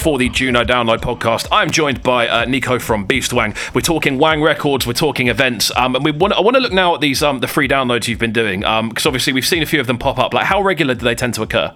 For 0.00 0.16
the 0.16 0.30
Juno 0.30 0.64
Download 0.64 0.96
podcast. 0.96 1.46
I'm 1.52 1.70
joined 1.70 2.02
by 2.02 2.26
uh, 2.26 2.46
Nico 2.46 2.78
from 2.78 3.06
Beastwang. 3.06 3.54
We're 3.74 3.82
talking 3.82 4.16
Wang 4.16 4.40
Records, 4.40 4.86
we're 4.86 4.94
talking 4.94 5.28
events, 5.28 5.70
um, 5.76 5.94
and 5.94 6.02
we 6.02 6.10
want. 6.10 6.32
I 6.32 6.40
want 6.40 6.54
to 6.54 6.60
look 6.62 6.72
now 6.72 6.94
at 6.94 7.02
these 7.02 7.22
um, 7.22 7.40
the 7.40 7.46
free 7.46 7.68
downloads 7.68 8.08
you've 8.08 8.18
been 8.18 8.32
doing 8.32 8.60
because 8.60 9.04
obviously 9.04 9.34
we've 9.34 9.44
seen 9.44 9.62
a 9.62 9.66
few 9.66 9.78
of 9.78 9.86
them 9.86 9.98
pop 9.98 10.18
up. 10.18 10.32
Like, 10.32 10.46
how 10.46 10.62
regular 10.62 10.94
do 10.94 11.04
they 11.04 11.14
tend 11.14 11.34
to 11.34 11.42
occur? 11.42 11.74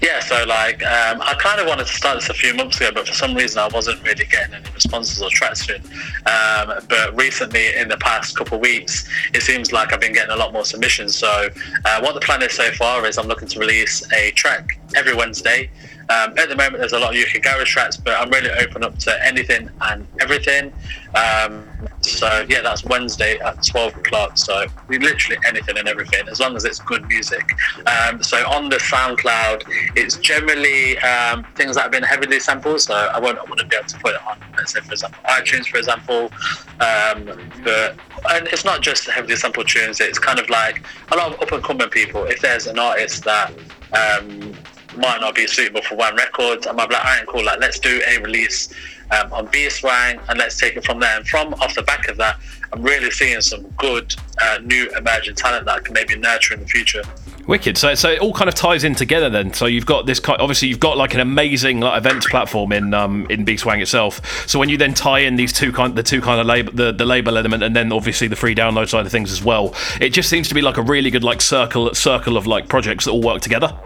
Yeah, 0.00 0.20
so 0.20 0.44
like 0.44 0.84
um, 0.84 1.20
I 1.22 1.34
kind 1.40 1.60
of 1.60 1.66
wanted 1.66 1.88
to 1.88 1.92
start 1.92 2.20
this 2.20 2.28
a 2.28 2.34
few 2.34 2.54
months 2.54 2.76
ago, 2.76 2.90
but 2.94 3.08
for 3.08 3.14
some 3.14 3.34
reason 3.34 3.58
I 3.58 3.68
wasn't 3.68 4.00
really 4.04 4.24
getting 4.26 4.54
any 4.54 4.70
responses 4.72 5.20
or 5.22 5.28
traction. 5.30 5.82
Um, 6.26 6.84
but 6.88 7.16
recently, 7.16 7.74
in 7.74 7.88
the 7.88 7.96
past 7.96 8.36
couple 8.36 8.56
of 8.56 8.62
weeks, 8.62 9.08
it 9.34 9.42
seems 9.42 9.72
like 9.72 9.92
I've 9.92 10.00
been 10.00 10.12
getting 10.12 10.32
a 10.32 10.36
lot 10.36 10.52
more 10.52 10.64
submissions. 10.64 11.16
So 11.16 11.48
uh, 11.84 12.00
what 12.00 12.14
the 12.14 12.20
plan 12.20 12.42
is 12.42 12.52
so 12.52 12.70
far 12.72 13.04
is 13.06 13.18
I'm 13.18 13.26
looking 13.26 13.48
to 13.48 13.58
release 13.58 14.04
a 14.12 14.30
track 14.32 14.78
every 14.94 15.14
Wednesday. 15.14 15.68
Um, 16.08 16.36
at 16.38 16.48
the 16.48 16.56
moment, 16.56 16.78
there's 16.78 16.92
a 16.92 16.98
lot 16.98 17.16
of 17.16 17.22
UK 17.22 17.42
garage 17.42 17.70
tracks, 17.70 17.96
but 17.96 18.14
I'm 18.20 18.30
really 18.30 18.50
open 18.50 18.84
up 18.84 18.98
to 19.00 19.26
anything 19.26 19.70
and 19.82 20.06
everything. 20.20 20.72
Um, 21.14 21.66
so 22.00 22.44
yeah, 22.48 22.62
that's 22.62 22.84
Wednesday 22.84 23.38
at 23.38 23.64
12 23.64 23.96
o'clock. 23.98 24.36
So 24.36 24.66
literally 24.88 25.38
anything 25.46 25.78
and 25.78 25.88
everything, 25.88 26.28
as 26.28 26.40
long 26.40 26.56
as 26.56 26.64
it's 26.64 26.78
good 26.80 27.06
music. 27.06 27.44
Um, 27.86 28.22
so 28.22 28.38
on 28.48 28.68
the 28.68 28.76
SoundCloud, 28.76 29.64
it's 29.96 30.16
generally 30.16 30.98
um, 30.98 31.44
things 31.54 31.76
that 31.76 31.82
have 31.82 31.92
been 31.92 32.02
heavily 32.02 32.40
sampled. 32.40 32.80
So 32.80 32.94
I 32.94 33.20
won't, 33.20 33.38
wouldn't 33.48 33.70
be 33.70 33.76
able 33.76 33.88
to 33.88 33.98
put 33.98 34.14
it 34.14 34.26
on, 34.26 34.38
let's 34.56 34.72
say 34.72 34.80
for 34.80 34.92
example, 34.92 35.22
iTunes, 35.24 35.66
for 35.66 35.78
example. 35.78 36.30
Um, 36.80 37.50
but 37.62 37.96
and 38.30 38.46
it's 38.48 38.64
not 38.64 38.80
just 38.80 39.08
heavily 39.08 39.36
sampled 39.36 39.68
tunes. 39.68 40.00
It's 40.00 40.18
kind 40.18 40.38
of 40.38 40.48
like 40.48 40.84
a 41.10 41.16
lot 41.16 41.32
of 41.32 41.40
up 41.40 41.52
and 41.52 41.62
coming 41.62 41.88
people. 41.88 42.24
If 42.24 42.40
there's 42.40 42.66
an 42.66 42.78
artist 42.78 43.24
that 43.24 43.52
um, 43.92 44.54
might 44.96 45.20
not 45.20 45.34
be 45.34 45.46
suitable 45.46 45.82
for 45.82 45.96
one 45.96 46.14
record. 46.16 46.58
And 46.58 46.68
I 46.68 46.72
might 46.72 46.88
be 46.88 46.94
like, 46.94 47.04
all 47.04 47.10
right, 47.10 47.26
cool, 47.26 47.44
like 47.44 47.60
let's 47.60 47.78
do 47.78 48.00
a 48.06 48.18
release 48.18 48.72
um, 49.10 49.32
on 49.32 49.46
Beastwang 49.48 50.22
and 50.28 50.38
let's 50.38 50.58
take 50.58 50.76
it 50.76 50.84
from 50.84 51.00
there. 51.00 51.16
And 51.16 51.26
from 51.26 51.54
off 51.54 51.74
the 51.74 51.82
back 51.82 52.08
of 52.08 52.16
that, 52.18 52.38
I'm 52.72 52.82
really 52.82 53.10
seeing 53.10 53.40
some 53.40 53.62
good 53.76 54.14
uh, 54.40 54.58
new 54.62 54.90
emerging 54.96 55.34
talent 55.34 55.66
that 55.66 55.74
I 55.76 55.80
can 55.80 55.92
maybe 55.92 56.16
nurture 56.16 56.54
in 56.54 56.60
the 56.60 56.66
future. 56.66 57.02
Wicked. 57.46 57.76
So, 57.76 57.94
so 57.94 58.10
it 58.10 58.20
all 58.20 58.32
kind 58.32 58.48
of 58.48 58.54
ties 58.54 58.84
in 58.84 58.94
together 58.94 59.28
then. 59.28 59.52
So 59.52 59.66
you've 59.66 59.84
got 59.84 60.06
this 60.06 60.20
kind. 60.20 60.40
Obviously, 60.40 60.68
you've 60.68 60.80
got 60.80 60.96
like 60.96 61.12
an 61.14 61.20
amazing 61.20 61.80
like 61.80 61.98
events 61.98 62.28
platform 62.28 62.70
in 62.70 62.94
um 62.94 63.26
in 63.30 63.44
Beastwang 63.44 63.82
itself. 63.82 64.48
So 64.48 64.60
when 64.60 64.68
you 64.68 64.76
then 64.76 64.94
tie 64.94 65.18
in 65.18 65.34
these 65.34 65.52
two 65.52 65.72
kind, 65.72 65.96
the 65.96 66.04
two 66.04 66.20
kind 66.20 66.40
of 66.40 66.46
label, 66.46 66.72
the 66.72 66.92
the 66.92 67.04
label 67.04 67.36
element, 67.36 67.64
and 67.64 67.74
then 67.74 67.90
obviously 67.90 68.28
the 68.28 68.36
free 68.36 68.54
download 68.54 68.88
side 68.88 69.06
of 69.06 69.12
things 69.12 69.32
as 69.32 69.42
well, 69.42 69.74
it 70.00 70.10
just 70.10 70.30
seems 70.30 70.48
to 70.48 70.54
be 70.54 70.62
like 70.62 70.76
a 70.76 70.82
really 70.82 71.10
good 71.10 71.24
like 71.24 71.40
circle 71.40 71.92
circle 71.94 72.36
of 72.36 72.46
like 72.46 72.68
projects 72.68 73.06
that 73.06 73.10
all 73.10 73.20
work 73.20 73.42
together. 73.42 73.76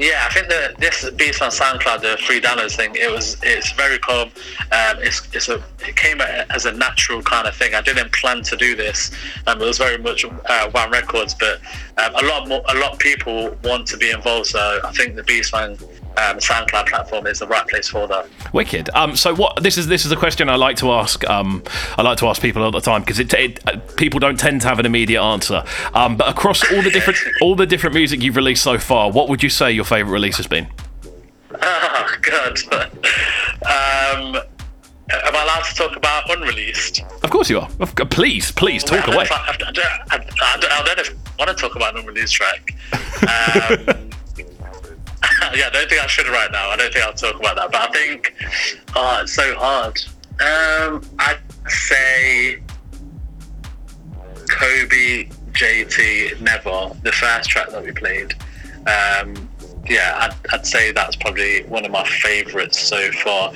Yeah, 0.00 0.26
I 0.26 0.32
think 0.32 0.48
that 0.48 0.78
this 0.78 1.10
beats 1.10 1.42
on 1.42 1.50
SoundCloud, 1.50 2.00
the 2.00 2.16
free 2.24 2.40
downloads 2.40 2.74
thing. 2.74 2.94
It 2.94 3.12
was, 3.12 3.36
it's 3.42 3.70
very 3.72 3.98
calm. 3.98 4.30
Um, 4.72 4.96
it's, 5.02 5.28
it's 5.34 5.50
a, 5.50 5.62
it 5.86 5.94
came 5.94 6.22
as 6.22 6.64
a 6.64 6.72
natural 6.72 7.20
kind 7.20 7.46
of 7.46 7.54
thing. 7.54 7.74
I 7.74 7.82
didn't 7.82 8.10
plan 8.14 8.40
to 8.44 8.56
do 8.56 8.74
this. 8.74 9.10
Um, 9.46 9.60
it 9.60 9.66
was 9.66 9.76
very 9.76 9.98
much 9.98 10.24
uh, 10.24 10.70
Wang 10.72 10.90
Records, 10.90 11.34
but 11.34 11.60
um, 11.98 12.14
a 12.14 12.26
lot 12.26 12.48
more, 12.48 12.62
a 12.70 12.78
lot 12.78 12.94
of 12.94 12.98
people 12.98 13.54
want 13.62 13.86
to 13.88 13.98
be 13.98 14.10
involved. 14.10 14.46
So 14.46 14.80
I 14.82 14.90
think 14.92 15.16
the 15.16 15.22
Beastwang 15.22 15.78
um, 16.16 16.38
SoundCloud 16.38 16.86
platform 16.88 17.26
is 17.26 17.38
the 17.38 17.46
right 17.46 17.66
place 17.66 17.88
for 17.88 18.06
that. 18.08 18.26
Wicked. 18.52 18.90
Um, 18.94 19.16
so 19.16 19.34
what? 19.34 19.62
This 19.62 19.78
is 19.78 19.86
this 19.86 20.04
is 20.04 20.12
a 20.12 20.16
question 20.16 20.48
I 20.48 20.56
like 20.56 20.76
to 20.78 20.90
ask. 20.92 21.26
Um, 21.28 21.62
I 21.96 22.02
like 22.02 22.18
to 22.18 22.26
ask 22.26 22.42
people 22.42 22.62
all 22.62 22.72
the 22.72 22.80
time 22.80 23.02
because 23.02 23.18
it, 23.18 23.32
it 23.34 23.68
uh, 23.68 23.78
people 23.96 24.20
don't 24.20 24.38
tend 24.38 24.60
to 24.62 24.68
have 24.68 24.78
an 24.78 24.86
immediate 24.86 25.22
answer. 25.22 25.64
Um, 25.94 26.16
but 26.16 26.28
across 26.28 26.62
all 26.72 26.82
the 26.82 26.90
different 26.90 27.18
all 27.42 27.54
the 27.54 27.66
different 27.66 27.94
music 27.94 28.22
you've 28.22 28.36
released 28.36 28.62
so 28.62 28.78
far, 28.78 29.10
what 29.10 29.28
would 29.28 29.42
you 29.42 29.48
say 29.48 29.70
your 29.70 29.84
favourite 29.84 30.12
release 30.12 30.36
has 30.36 30.46
been? 30.46 30.68
Oh 31.62 32.16
God. 32.22 32.58
um, 32.72 34.36
am 35.12 35.36
I 35.36 35.42
allowed 35.42 35.64
to 35.64 35.74
talk 35.74 35.96
about 35.96 36.30
unreleased? 36.30 37.02
Of 37.22 37.30
course 37.30 37.50
you 37.50 37.60
are. 37.60 37.68
Please, 38.10 38.52
please 38.52 38.84
talk 38.84 39.08
I 39.08 39.12
away. 39.12 39.24
don't, 39.26 39.40
I, 39.40 39.56
don't, 39.56 39.86
I, 40.12 40.56
don't, 40.58 40.72
I 40.72 40.94
don't 40.94 41.16
want 41.38 41.50
to 41.50 41.54
talk 41.54 41.76
about 41.76 41.94
an 41.94 42.00
unreleased 42.00 42.34
track. 42.34 42.74
Um, 43.22 44.06
yeah, 45.54 45.66
I 45.66 45.70
don't 45.70 45.88
think 45.88 46.02
I 46.02 46.06
should 46.06 46.28
right 46.28 46.50
now. 46.50 46.70
I 46.70 46.76
don't 46.76 46.92
think 46.92 47.04
I'll 47.04 47.12
talk 47.12 47.38
about 47.38 47.56
that. 47.56 47.72
But 47.72 47.90
I 47.90 47.92
think, 47.92 48.34
oh, 48.94 49.20
it's 49.22 49.34
so 49.34 49.54
hard. 49.56 50.00
Um, 50.40 51.02
I'd 51.18 51.38
say 51.68 52.62
Kobe, 54.48 55.28
JT, 55.52 56.40
Never, 56.40 56.90
the 57.02 57.12
first 57.12 57.50
track 57.50 57.70
that 57.70 57.84
we 57.84 57.92
played. 57.92 58.34
Um, 58.86 59.48
yeah, 59.86 60.16
I'd, 60.20 60.34
I'd 60.52 60.66
say 60.66 60.92
that's 60.92 61.16
probably 61.16 61.64
one 61.64 61.84
of 61.84 61.90
my 61.90 62.04
favourites 62.04 62.78
so 62.78 63.10
far. 63.12 63.52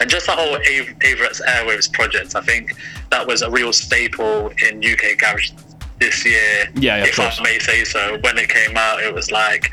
And 0.00 0.08
just 0.08 0.26
the 0.26 0.32
whole 0.32 0.54
Av- 0.56 0.98
Airwaves 1.00 1.92
project, 1.92 2.36
I 2.36 2.42
think 2.42 2.74
that 3.10 3.26
was 3.26 3.42
a 3.42 3.50
real 3.50 3.72
staple 3.72 4.52
in 4.68 4.78
UK 4.84 5.18
garage 5.18 5.50
this 5.98 6.24
year. 6.24 6.70
Yeah, 6.74 6.96
yeah, 6.96 7.04
if 7.04 7.16
course. 7.16 7.38
I 7.38 7.42
may 7.42 7.58
say 7.58 7.84
so. 7.84 8.18
When 8.22 8.38
it 8.38 8.48
came 8.48 8.76
out, 8.76 9.02
it 9.02 9.12
was 9.12 9.30
like, 9.30 9.70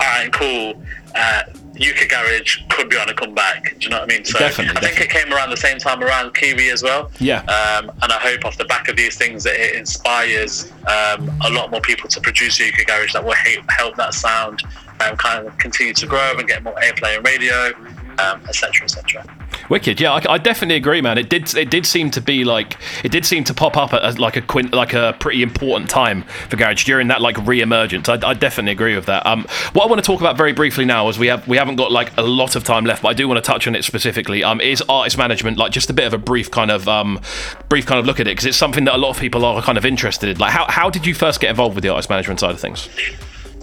all 0.00 0.06
right, 0.06 0.32
cool. 0.32 0.82
Uh, 1.14 1.42
UK 1.76 2.08
Garage 2.08 2.62
could 2.70 2.88
be 2.88 2.96
on 2.96 3.08
a 3.08 3.14
comeback. 3.14 3.74
Do 3.78 3.84
you 3.84 3.88
know 3.90 4.00
what 4.00 4.10
I 4.10 4.14
mean? 4.14 4.24
So 4.24 4.38
Definitely, 4.38 4.76
I 4.76 4.80
think 4.80 5.00
it 5.00 5.10
came 5.10 5.32
around 5.32 5.50
the 5.50 5.56
same 5.56 5.78
time 5.78 6.02
around 6.02 6.34
Kiwi 6.34 6.70
as 6.70 6.82
well. 6.82 7.10
Yeah. 7.18 7.40
Um, 7.40 7.90
and 8.02 8.12
I 8.12 8.18
hope 8.18 8.44
off 8.44 8.56
the 8.56 8.64
back 8.64 8.88
of 8.88 8.96
these 8.96 9.16
things 9.16 9.44
that 9.44 9.54
it 9.54 9.76
inspires 9.76 10.72
um, 10.86 11.30
a 11.44 11.50
lot 11.50 11.70
more 11.70 11.80
people 11.80 12.08
to 12.08 12.20
produce 12.20 12.60
UK 12.60 12.86
Garage 12.86 13.12
that 13.12 13.24
will 13.24 13.34
help, 13.34 13.70
help 13.70 13.96
that 13.96 14.14
sound 14.14 14.62
um, 15.00 15.16
kind 15.16 15.46
of 15.46 15.56
continue 15.58 15.92
to 15.94 16.06
grow 16.06 16.32
and 16.36 16.48
get 16.48 16.62
more 16.62 16.74
airplay 16.74 17.16
and 17.16 17.26
radio, 17.26 17.72
um, 18.18 18.40
etc., 18.48 18.84
etc. 18.84 19.24
Wicked, 19.68 20.00
yeah, 20.00 20.12
I, 20.12 20.34
I 20.34 20.38
definitely 20.38 20.76
agree, 20.76 21.00
man. 21.00 21.18
It 21.18 21.28
did, 21.28 21.54
it 21.56 21.70
did 21.70 21.86
seem 21.86 22.10
to 22.12 22.20
be 22.20 22.44
like, 22.44 22.76
it 23.04 23.10
did 23.10 23.24
seem 23.24 23.44
to 23.44 23.54
pop 23.54 23.76
up 23.76 23.92
at 23.92 24.04
a, 24.04 24.20
like 24.20 24.36
a 24.36 24.42
quint, 24.42 24.72
like 24.72 24.92
a 24.94 25.16
pretty 25.18 25.42
important 25.42 25.90
time 25.90 26.22
for 26.48 26.56
garage 26.56 26.84
during 26.84 27.08
that 27.08 27.20
like 27.20 27.36
re-emergence. 27.46 28.08
I, 28.08 28.14
I 28.22 28.34
definitely 28.34 28.72
agree 28.72 28.94
with 28.94 29.06
that. 29.06 29.26
Um, 29.26 29.46
what 29.72 29.84
I 29.84 29.86
want 29.88 30.02
to 30.02 30.06
talk 30.06 30.20
about 30.20 30.36
very 30.36 30.52
briefly 30.52 30.84
now 30.84 31.08
is 31.08 31.18
we 31.18 31.26
have 31.28 31.46
we 31.48 31.56
haven't 31.56 31.76
got 31.76 31.90
like 31.92 32.16
a 32.16 32.22
lot 32.22 32.56
of 32.56 32.64
time 32.64 32.84
left, 32.84 33.02
but 33.02 33.08
I 33.08 33.12
do 33.12 33.28
want 33.28 33.38
to 33.38 33.42
touch 33.42 33.66
on 33.66 33.74
it 33.74 33.84
specifically. 33.84 34.44
Um, 34.44 34.60
is 34.60 34.82
artist 34.88 35.18
management 35.18 35.58
like 35.58 35.72
just 35.72 35.90
a 35.90 35.92
bit 35.92 36.06
of 36.06 36.14
a 36.14 36.18
brief 36.18 36.50
kind 36.50 36.70
of 36.70 36.88
um, 36.88 37.20
brief 37.68 37.86
kind 37.86 37.98
of 37.98 38.06
look 38.06 38.20
at 38.20 38.26
it 38.26 38.32
because 38.32 38.46
it's 38.46 38.56
something 38.56 38.84
that 38.84 38.94
a 38.94 38.98
lot 38.98 39.10
of 39.10 39.18
people 39.18 39.44
are 39.44 39.62
kind 39.62 39.78
of 39.78 39.84
interested 39.84 40.28
in. 40.28 40.38
Like, 40.38 40.52
how 40.52 40.66
how 40.68 40.90
did 40.90 41.06
you 41.06 41.14
first 41.14 41.40
get 41.40 41.50
involved 41.50 41.74
with 41.74 41.82
the 41.82 41.90
artist 41.90 42.10
management 42.10 42.40
side 42.40 42.52
of 42.52 42.60
things? 42.60 42.88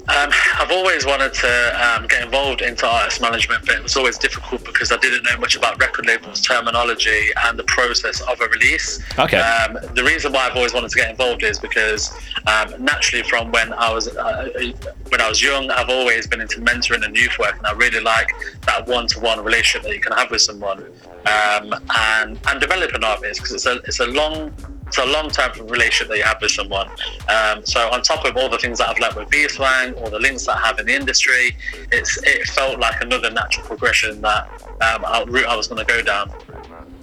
Um, 0.10 0.30
I've 0.56 0.72
always 0.72 1.06
wanted 1.06 1.34
to 1.34 1.82
um, 1.82 2.08
get 2.08 2.24
involved 2.24 2.62
into 2.62 2.86
artist 2.86 3.22
management, 3.22 3.66
but 3.66 3.76
it 3.76 3.84
was 3.84 3.96
always 3.96 4.18
difficult 4.18 4.66
because 4.66 4.92
I 4.92 4.98
didn't 4.98 5.24
know 5.24 5.38
much 5.38 5.56
about 5.56 5.80
record 5.80 6.06
labels 6.06 6.42
terminology 6.42 7.30
and 7.46 7.58
the 7.58 7.63
process 7.63 8.20
of 8.20 8.42
a 8.42 8.48
release. 8.50 9.02
Okay. 9.18 9.38
Um, 9.38 9.78
the 9.96 10.04
reason 10.04 10.34
why 10.34 10.48
I've 10.48 10.58
always 10.58 10.74
wanted 10.74 10.89
to 10.89 10.98
get 10.98 11.10
involved 11.10 11.44
is 11.44 11.58
because 11.58 12.12
um, 12.48 12.84
naturally, 12.84 13.24
from 13.24 13.50
when 13.52 13.72
I 13.72 13.94
was 13.94 14.10
uh, 14.10 14.74
when 15.08 15.22
I 15.22 15.30
was 15.30 15.42
young, 15.42 15.72
I've 15.72 15.89
always 15.89 16.28
been 16.28 16.42
into 16.42 16.60
mentoring 16.60 17.06
and 17.06 17.16
youth 17.16 17.39
work, 17.39 17.56
and 17.58 17.66
I 17.66 17.72
really 17.72 18.02
like 18.02 18.30
that 18.66 18.86
one-to-one 18.86 19.42
relationship 19.42 19.88
that 19.88 19.96
you 19.96 20.02
can 20.02 20.12
have 20.13 20.30
with 20.30 20.42
someone 20.42 20.84
um, 21.26 21.74
and 21.96 22.38
and 22.48 22.60
develop 22.60 22.92
an 22.94 23.06
artist 23.06 23.39
because 23.39 23.54
it's 23.54 23.66
a 23.66 23.76
it's 23.88 24.02
a 24.02 24.08
long 24.08 24.54
it's 24.93 24.99
a 24.99 25.12
long-term 25.12 25.67
relationship 25.67 26.08
that 26.10 26.17
you 26.17 26.23
have 26.23 26.39
with 26.39 26.51
someone. 26.51 26.88
Um, 27.27 27.65
so 27.65 27.89
on 27.89 28.03
top 28.03 28.25
of 28.25 28.38
all 28.38 28.47
the 28.47 28.60
things 28.60 28.77
that 28.77 28.89
I've 28.89 28.99
learned 28.99 29.15
with 29.15 29.29
Beastwang, 29.29 29.99
all 29.99 30.10
the 30.12 30.19
links 30.19 30.45
that 30.45 30.58
I 30.58 30.67
have 30.67 30.77
in 30.77 30.86
the 30.86 30.93
industry, 30.93 31.56
it's 31.91 32.21
it 32.23 32.45
felt 32.49 32.79
like 32.79 33.01
another 33.01 33.32
natural 33.32 33.65
progression 33.65 34.21
that 34.21 34.47
um, 34.82 35.03
a 35.03 35.25
route 35.27 35.47
I 35.47 35.56
was 35.56 35.67
going 35.67 35.84
to 35.84 35.91
go 35.91 36.03
down. 36.03 36.32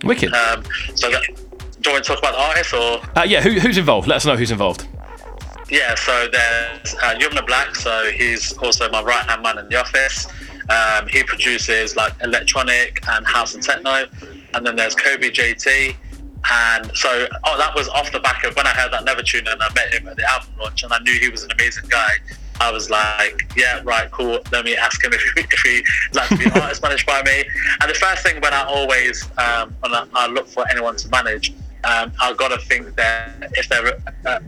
Wicked. 0.05 0.33
Um, 0.33 0.62
so 0.94 1.11
that, 1.11 1.22
do 1.26 1.90
you 1.90 1.92
want 1.92 2.05
to 2.05 2.09
talk 2.09 2.20
about 2.20 2.33
the 2.33 2.40
artist 2.40 2.74
or? 2.74 3.18
Uh, 3.18 3.24
yeah, 3.26 3.40
who, 3.40 3.59
who's 3.59 3.76
involved? 3.76 4.07
Let 4.07 4.16
us 4.16 4.26
know 4.26 4.37
who's 4.37 4.53
involved. 4.53 4.87
Yeah, 5.68 5.96
so 5.96 6.29
there's 6.31 6.94
uh, 6.94 7.16
Yumna 7.18 7.44
Black, 7.44 7.74
so 7.74 8.11
he's 8.12 8.57
also 8.59 8.88
my 8.90 9.03
right 9.03 9.29
hand 9.29 9.42
man 9.42 9.59
in 9.59 9.68
the 9.68 9.76
office. 9.76 10.29
Um, 10.68 11.09
he 11.09 11.24
produces 11.24 11.96
like 11.96 12.12
electronic 12.22 13.00
and 13.09 13.26
house 13.26 13.55
and 13.55 13.62
techno. 13.62 14.05
And 14.55 14.64
then 14.64 14.76
there's 14.76 14.94
Kobe 14.94 15.31
JT. 15.31 15.96
And 16.50 16.90
so 16.96 17.26
oh, 17.44 17.59
that 17.59 17.74
was 17.74 17.88
off 17.88 18.11
the 18.12 18.20
back 18.20 18.44
of 18.44 18.57
when 18.57 18.66
I 18.66 18.70
heard 18.70 18.92
that 18.92 19.05
Never 19.05 19.22
Tune 19.22 19.46
and 19.46 19.62
I 19.62 19.72
met 19.74 19.92
him 19.92 20.09
at 20.09 20.16
the 20.16 20.31
album 20.31 20.50
launch 20.59 20.83
and 20.83 20.92
I 20.92 20.98
knew 21.00 21.18
he 21.18 21.29
was 21.29 21.44
an 21.44 21.53
amazing 21.53 21.88
guy. 21.88 22.12
I 22.61 22.70
was 22.70 22.90
like, 22.90 23.50
yeah, 23.57 23.81
right, 23.85 24.11
cool. 24.11 24.38
Let 24.53 24.64
me 24.64 24.76
ask 24.76 25.03
him 25.03 25.12
if, 25.14 25.22
if 25.37 25.61
he'd 25.61 25.85
like 26.14 26.29
to 26.29 26.37
be 26.37 26.44
an 26.44 26.53
artist 26.62 26.83
managed 26.83 27.07
by 27.07 27.22
me. 27.22 27.44
And 27.81 27.90
the 27.90 27.94
first 27.94 28.22
thing 28.22 28.40
when 28.40 28.53
I 28.53 28.64
always, 28.64 29.24
um, 29.38 29.74
when 29.81 29.94
I, 29.94 30.07
I 30.14 30.26
look 30.26 30.46
for 30.46 30.68
anyone 30.68 30.96
to 30.96 31.09
manage, 31.09 31.53
um, 31.85 32.12
I've 32.20 32.37
got 32.37 32.48
to 32.48 32.59
think 32.66 32.94
that 32.96 33.50
if 33.55 33.68
they're 33.68 33.98
uh, 34.26 34.40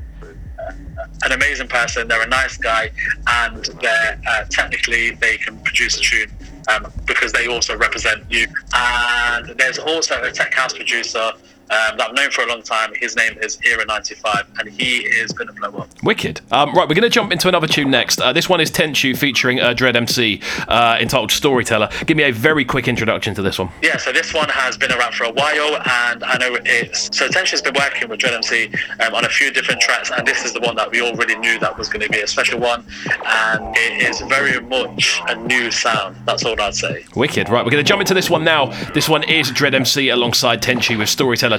an 1.25 1.33
amazing 1.33 1.69
person, 1.69 2.09
they're 2.09 2.23
a 2.23 2.29
nice 2.29 2.57
guy, 2.59 2.91
and 3.27 3.65
they're 3.81 4.21
uh, 4.29 4.45
technically 4.51 5.13
they 5.13 5.39
can 5.39 5.59
produce 5.61 5.97
a 5.97 6.01
tune 6.01 6.31
um, 6.69 6.93
because 7.07 7.33
they 7.33 7.47
also 7.47 7.77
represent 7.77 8.31
you. 8.31 8.47
And 8.75 9.49
there's 9.59 9.79
also 9.79 10.23
a 10.23 10.31
tech 10.31 10.53
house 10.53 10.75
producer 10.75 11.33
um, 11.73 11.97
that 11.97 12.09
I've 12.11 12.15
known 12.15 12.31
for 12.31 12.43
a 12.43 12.47
long 12.47 12.63
time. 12.63 12.93
His 12.95 13.17
name 13.17 13.39
is 13.41 13.57
Era95, 13.59 14.47
and 14.59 14.69
he 14.69 14.99
is 14.99 15.33
going 15.33 15.49
to 15.49 15.55
blow 15.55 15.81
up. 15.81 15.89
Wicked. 16.03 16.41
Um, 16.51 16.73
right, 16.75 16.89
we're 16.89 16.95
going 16.95 17.03
to 17.03 17.09
jump 17.09 17.33
into 17.33 17.49
another 17.49 17.67
tune 17.67 17.91
next. 17.91 18.21
Uh, 18.21 18.33
this 18.33 18.49
one 18.49 18.61
is 18.61 18.71
Tenchu 18.71 19.17
featuring 19.17 19.61
uh, 19.61 19.73
Dread 19.73 19.97
MC 19.97 20.41
uh, 20.69 20.99
entitled 21.01 21.31
Storyteller. 21.31 21.89
Give 22.07 22.17
me 22.17 22.25
a 22.25 22.33
very 22.33 22.65
quick 22.65 22.89
introduction 22.89 23.35
to 23.35 23.43
this 23.43 23.59
one. 23.59 23.71
Yeah, 23.83 23.97
so 23.97 24.13
this 24.13 24.35
one 24.35 24.49
has 24.51 24.77
been 24.77 24.93
around 24.93 25.15
for 25.15 25.25
a 25.25 25.33
while, 25.33 25.77
and 25.77 26.23
I 26.25 26.37
know 26.39 26.59
it's 26.65 27.17
so 27.17 27.29
Tension's 27.29 27.63
been 27.63 27.75
working 27.75 28.09
with 28.09 28.21
Dread 28.21 28.35
MC 28.35 28.71
um, 29.01 29.15
on 29.15 29.25
a 29.25 29.29
few 29.29 29.51
different 29.51 29.81
tracks, 29.81 30.11
and 30.11 30.27
this 30.27 30.45
is 30.45 30.53
the 30.53 30.61
one 30.61 30.77
that 30.77 30.91
we 30.91 31.01
already 31.01 31.37
knew 31.37 31.59
that 31.61 31.79
was 31.79 31.89
going 31.89 32.03
to 32.03 32.11
be 32.11 32.21
a 32.21 32.27
special 32.27 32.61
one, 32.61 32.85
and 33.25 33.77
it 33.77 34.03
is 34.03 34.21
very 34.23 34.61
much 34.61 35.21
a 35.29 35.37
new 35.37 35.71
sound. 35.71 36.17
That's 36.27 36.45
all 36.45 36.61
I'd 36.61 36.75
say. 36.75 37.07
Wicked. 37.17 37.49
Right, 37.49 37.65
we're 37.65 37.71
going 37.71 37.83
to 37.85 37.89
jump 37.89 38.01
into 38.01 38.15
this 38.15 38.29
one 38.29 38.45
now. 38.45 38.67
This 38.93 39.09
one 39.09 39.23
is 39.25 39.51
Dread 39.51 39.75
MC 39.75 40.11
alongside 40.11 40.63
Tenchu 40.63 40.99
with 40.99 41.09
Storyteller. 41.09 41.59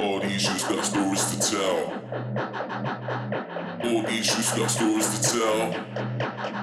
All 0.00 0.18
these 0.18 0.48
youths 0.48 0.64
got 0.64 0.82
stories 0.82 1.24
to 1.30 1.38
tell. 1.50 1.78
All 3.84 4.02
these 4.02 4.26
youths 4.34 4.56
got 4.56 4.70
stories 4.70 5.08
to 5.10 5.20
tell. 5.30 5.60
All 5.60 5.82
these 5.82 5.86
youths 5.86 6.02
got 6.16 6.20
stories 6.20 6.20
to 6.20 6.20
tell. 6.22 6.60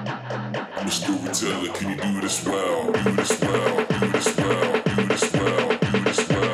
I'm 0.76 0.86
a 0.86 0.90
storyteller, 0.90 1.72
can 1.72 2.14
you 2.14 2.20
this 2.20 2.44
well, 2.44 2.92
do 2.92 3.12
this 3.12 3.40
well, 3.40 3.86
do 3.86 4.06
this 4.08 4.36
well, 4.36 4.82
do 4.82 5.08
this 5.08 5.32
well, 5.34 5.70
do 5.70 6.04
this 6.04 6.20
well. 6.24 6.48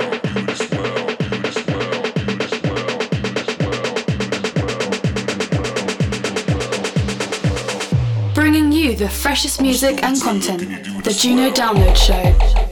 Bringing 8.34 8.72
you 8.72 8.94
the 8.94 9.08
freshest 9.08 9.62
music 9.62 10.02
and 10.02 10.20
content. 10.20 10.60
The 11.02 11.12
Juno 11.12 11.50
Download 11.50 11.96
Show. 11.96 12.63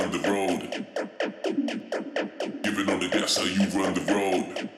Run 0.00 0.10
the 0.12 0.18
road. 0.30 0.86
Giving 2.62 2.88
on 2.90 3.00
the 3.00 3.08
gas 3.08 3.36
how 3.36 3.44
you 3.44 3.66
run 3.78 3.92
the 3.94 4.00
road. 4.12 4.70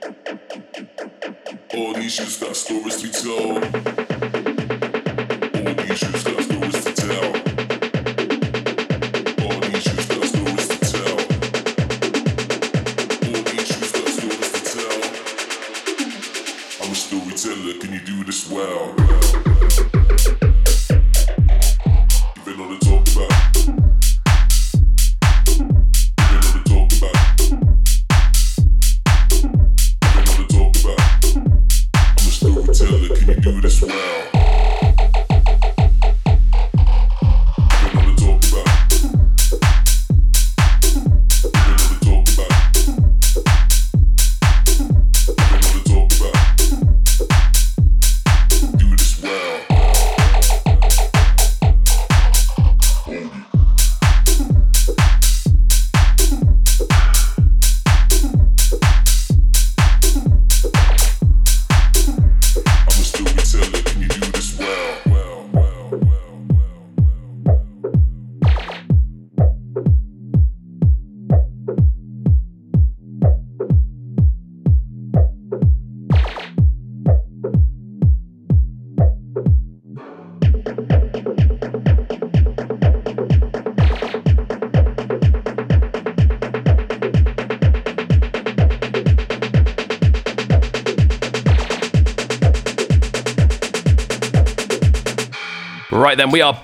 All 1.74 1.94
these 1.94 2.18
youths 2.18 2.40
got 2.40 2.56
stories 2.56 3.02
to 3.02 3.08
tell. 3.22 3.54
All 5.54 5.74
these 5.74 6.02
youths 6.02 6.31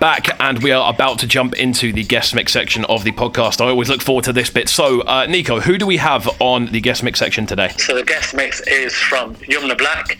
back 0.00 0.40
and 0.40 0.62
we 0.62 0.70
are 0.70 0.92
about 0.92 1.18
to 1.20 1.26
jump 1.26 1.54
into 1.54 1.92
the 1.92 2.04
guest 2.04 2.34
mix 2.34 2.52
section 2.52 2.84
of 2.86 3.04
the 3.04 3.12
podcast. 3.12 3.60
I 3.60 3.68
always 3.68 3.88
look 3.88 4.02
forward 4.02 4.24
to 4.24 4.32
this 4.32 4.50
bit. 4.50 4.68
So, 4.68 5.00
uh, 5.02 5.26
Nico, 5.26 5.60
who 5.60 5.78
do 5.78 5.86
we 5.86 5.96
have 5.96 6.28
on 6.40 6.66
the 6.66 6.80
guest 6.80 7.02
mix 7.02 7.18
section 7.18 7.46
today? 7.46 7.70
So 7.78 7.94
the 7.94 8.04
guest 8.04 8.34
mix 8.34 8.60
is 8.66 8.94
from 8.94 9.34
Yumna 9.36 9.76
Black, 9.76 10.18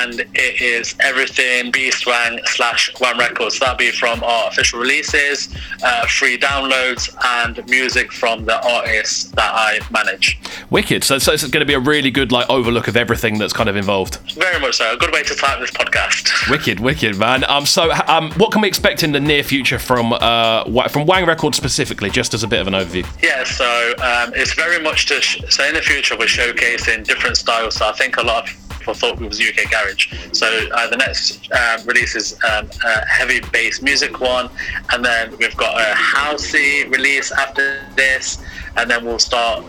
and 0.00 0.20
it 0.20 0.60
is 0.60 0.94
everything 1.00 1.72
Beastwang 1.72 2.40
slash 2.46 2.90
Wang 3.00 3.18
Records. 3.18 3.58
That'll 3.58 3.76
be 3.76 3.90
from 3.90 4.22
our 4.24 4.48
official 4.48 4.78
releases, 4.78 5.54
uh, 5.82 6.06
free 6.06 6.38
downloads, 6.38 7.14
and 7.24 7.66
music 7.68 8.12
from 8.12 8.44
the 8.44 8.60
artists 8.66 9.24
that 9.32 9.52
I 9.52 9.80
manage. 9.90 10.38
Wicked. 10.70 11.04
So, 11.04 11.18
so 11.18 11.32
it's 11.32 11.42
going 11.42 11.60
to 11.60 11.66
be 11.66 11.74
a 11.74 11.80
really 11.80 12.10
good 12.10 12.32
like 12.32 12.48
overlook 12.48 12.88
of 12.88 12.96
everything 12.96 13.38
that's 13.38 13.52
kind 13.52 13.68
of 13.68 13.76
involved. 13.76 14.18
Very 14.34 14.60
much 14.60 14.76
so. 14.76 14.92
A 14.92 14.96
good 14.96 15.12
way 15.12 15.22
to 15.22 15.34
start 15.34 15.60
this 15.60 15.70
podcast. 15.70 16.50
Wicked, 16.50 16.80
wicked, 16.80 17.16
man. 17.16 17.44
Um, 17.44 17.66
so, 17.66 17.90
um, 18.06 18.32
what 18.32 18.52
can 18.52 18.62
we 18.62 18.68
expect 18.68 19.02
in 19.02 19.12
the 19.12 19.20
near 19.20 19.42
future 19.42 19.78
from 19.78 20.12
uh, 20.12 20.88
from 20.88 21.06
Wang 21.06 21.26
Records 21.26 21.56
specifically, 21.56 22.10
just 22.10 22.34
as 22.34 22.42
a 22.42 22.48
bit 22.48 22.60
of 22.60 22.66
an 22.66 22.74
overview? 22.74 23.06
Yeah, 23.22 23.44
so 23.44 23.92
um, 24.02 24.32
it's 24.34 24.54
very 24.54 24.82
much 24.82 25.06
to 25.06 25.20
sh- 25.20 25.42
so 25.48 25.64
in 25.64 25.74
the 25.74 25.82
future 25.82 26.16
we're 26.16 26.26
showcasing 26.26 27.06
different 27.06 27.36
styles. 27.36 27.76
So 27.76 27.88
I 27.88 27.92
think 27.92 28.16
a 28.16 28.22
lot 28.22 28.48
of 28.48 28.59
people 28.80 28.94
thought 28.94 29.20
it 29.20 29.28
was 29.28 29.40
UK 29.40 29.70
garage. 29.70 30.12
So 30.32 30.46
uh, 30.72 30.88
the 30.88 30.96
next 30.96 31.50
um, 31.52 31.86
release 31.86 32.16
is 32.16 32.34
um, 32.44 32.68
a 32.84 33.06
heavy 33.06 33.40
bass 33.52 33.82
music 33.82 34.20
one, 34.20 34.50
and 34.92 35.04
then 35.04 35.36
we've 35.38 35.56
got 35.56 35.80
a 35.80 35.94
housey 35.94 36.90
release 36.90 37.30
after 37.30 37.86
this, 37.94 38.42
and 38.76 38.90
then 38.90 39.04
we'll 39.04 39.18
start 39.18 39.64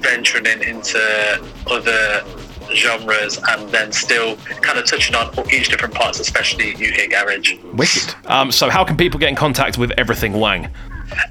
venturing 0.00 0.46
in 0.46 0.62
into 0.62 1.42
other 1.66 2.24
genres 2.72 3.38
and 3.48 3.68
then 3.70 3.92
still 3.92 4.36
kind 4.36 4.78
of 4.78 4.86
touching 4.86 5.14
on 5.14 5.32
each 5.52 5.68
different 5.68 5.94
parts, 5.94 6.20
especially 6.20 6.74
UK 6.74 7.10
garage. 7.10 7.54
Wicked. 7.74 8.14
Um, 8.26 8.50
so, 8.50 8.70
how 8.70 8.84
can 8.84 8.96
people 8.96 9.20
get 9.20 9.28
in 9.28 9.36
contact 9.36 9.78
with 9.78 9.92
everything 9.98 10.32
Wang? 10.32 10.68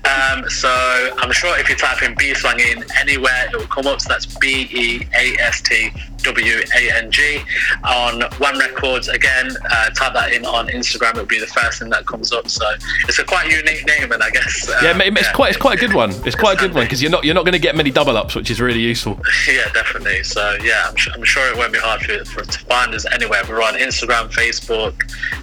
Um, 0.06 0.50
so 0.50 0.70
I'm 1.18 1.32
sure 1.32 1.58
if 1.58 1.70
you 1.70 1.76
type 1.76 2.02
in 2.04 2.16
Beastwang 2.16 2.60
in 2.60 2.84
anywhere, 3.00 3.50
it 3.52 3.58
will 3.58 3.68
come 3.68 3.88
up. 3.88 4.02
So 4.02 4.10
that's 4.10 4.26
B 4.38 4.68
E 4.72 5.08
A 5.16 5.42
S 5.42 5.62
T 5.62 5.92
W 6.24 6.62
A 6.76 6.92
N 6.98 7.12
G 7.12 7.42
on 7.84 8.24
Wang 8.40 8.58
Records. 8.58 9.08
Again, 9.08 9.52
uh, 9.72 9.90
type 9.92 10.14
that 10.14 10.34
in 10.34 10.46
on 10.46 10.68
Instagram. 10.68 11.12
It'll 11.12 11.26
be 11.26 11.40
the 11.40 11.48
first 11.48 11.80
thing 11.80 11.90
that 11.90 12.06
comes 12.06 12.32
up. 12.32 12.50
So 12.50 12.66
it's 13.08 13.20
a 13.20 13.24
quite 13.24 13.50
unique 13.50 13.86
name, 13.86 14.12
and 14.12 14.24
I 14.24 14.30
guess 14.30 14.70
uh, 14.70 14.80
Yeah, 14.84 14.98
it's 14.98 15.32
quite 15.32 15.50
it's 15.50 15.62
quite 15.62 15.78
a 15.78 15.86
good 15.86 15.94
one. 15.94 16.12
It's 16.26 16.36
quite 16.36 16.58
a 16.58 16.60
good 16.60 16.74
one 16.74 16.86
because 16.86 17.02
you're 17.02 17.12
not 17.12 17.24
you're 17.24 17.36
not 17.36 17.46
going 17.46 17.54
to 17.54 17.60
get 17.60 17.76
many 17.76 17.92
double 17.92 18.18
ups, 18.18 18.36
which 18.36 18.50
is 18.50 18.62
really 18.62 18.82
useful. 18.82 19.20
yeah, 19.48 19.72
definitely. 19.74 20.24
So 20.24 20.58
yeah, 20.64 20.86
I'm, 20.88 20.96
sure 20.96 21.14
I'm 21.14 21.24
sure 21.24 21.48
it 21.50 21.58
won't 21.58 21.74
be 21.74 21.80
hard 21.80 22.02
for, 22.02 22.24
for 22.26 22.44
to 22.44 22.60
find 22.60 22.94
us 22.94 23.06
anywhere. 23.12 23.42
We're 23.48 23.62
on 23.62 23.76
Instagram, 23.76 24.32
Facebook, 24.32 24.94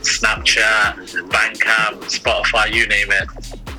Snapchat, 0.00 1.28
Bandcamp, 1.28 2.00
Spotify, 2.04 2.72
you 2.72 2.86
name 2.86 3.08
it. 3.10 3.28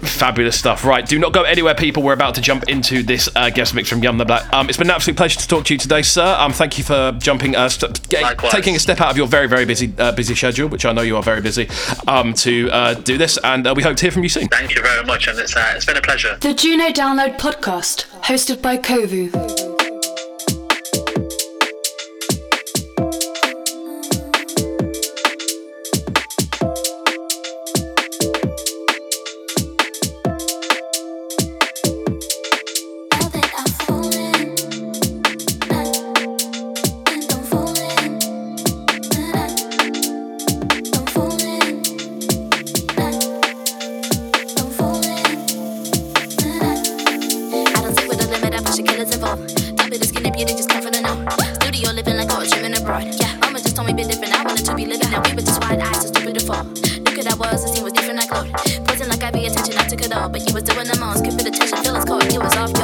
Fabulous 0.01 0.57
stuff. 0.57 0.83
Right, 0.83 1.05
do 1.05 1.19
not 1.19 1.31
go 1.33 1.43
anywhere, 1.43 1.75
people. 1.75 2.03
We're 2.03 2.13
about 2.13 2.35
to 2.35 2.41
jump 2.41 2.67
into 2.69 3.03
this 3.03 3.29
uh, 3.35 3.49
guest 3.49 3.73
mix 3.75 3.87
from 3.89 4.01
Yumna 4.01 4.25
Black. 4.25 4.51
Um, 4.53 4.67
it's 4.67 4.77
been 4.77 4.87
an 4.89 4.95
absolute 4.95 5.15
pleasure 5.17 5.39
to 5.39 5.47
talk 5.47 5.65
to 5.65 5.73
you 5.73 5.77
today, 5.77 6.01
sir. 6.01 6.35
Um, 6.39 6.53
thank 6.53 6.77
you 6.77 6.83
for 6.83 7.11
jumping, 7.19 7.55
uh, 7.55 7.69
st- 7.69 8.07
getting, 8.09 8.25
Likewise. 8.25 8.51
taking 8.51 8.75
a 8.75 8.79
step 8.79 8.99
out 8.99 9.11
of 9.11 9.17
your 9.17 9.27
very, 9.27 9.47
very 9.47 9.65
busy, 9.65 9.93
uh, 9.97 10.11
busy 10.11 10.35
schedule, 10.35 10.67
which 10.69 10.85
I 10.85 10.91
know 10.91 11.01
you 11.01 11.15
are 11.17 11.23
very 11.23 11.41
busy, 11.41 11.69
um, 12.07 12.33
to 12.35 12.69
uh, 12.71 12.93
do 12.95 13.17
this, 13.17 13.37
and 13.43 13.65
uh, 13.67 13.73
we 13.75 13.83
hope 13.83 13.97
to 13.97 14.01
hear 14.01 14.11
from 14.11 14.23
you 14.23 14.29
soon. 14.29 14.47
Thank 14.47 14.75
you 14.75 14.81
very 14.81 15.03
much, 15.05 15.27
and 15.27 15.37
it's 15.37 15.55
uh, 15.55 15.73
it's 15.75 15.85
been 15.85 15.97
a 15.97 16.01
pleasure. 16.01 16.37
The 16.41 16.53
Juno 16.53 16.85
Download 16.89 17.37
Podcast, 17.37 18.05
hosted 18.21 18.61
by 18.61 18.77
Kovu. 18.77 19.70
Was 62.43 62.55
off, 62.55 62.80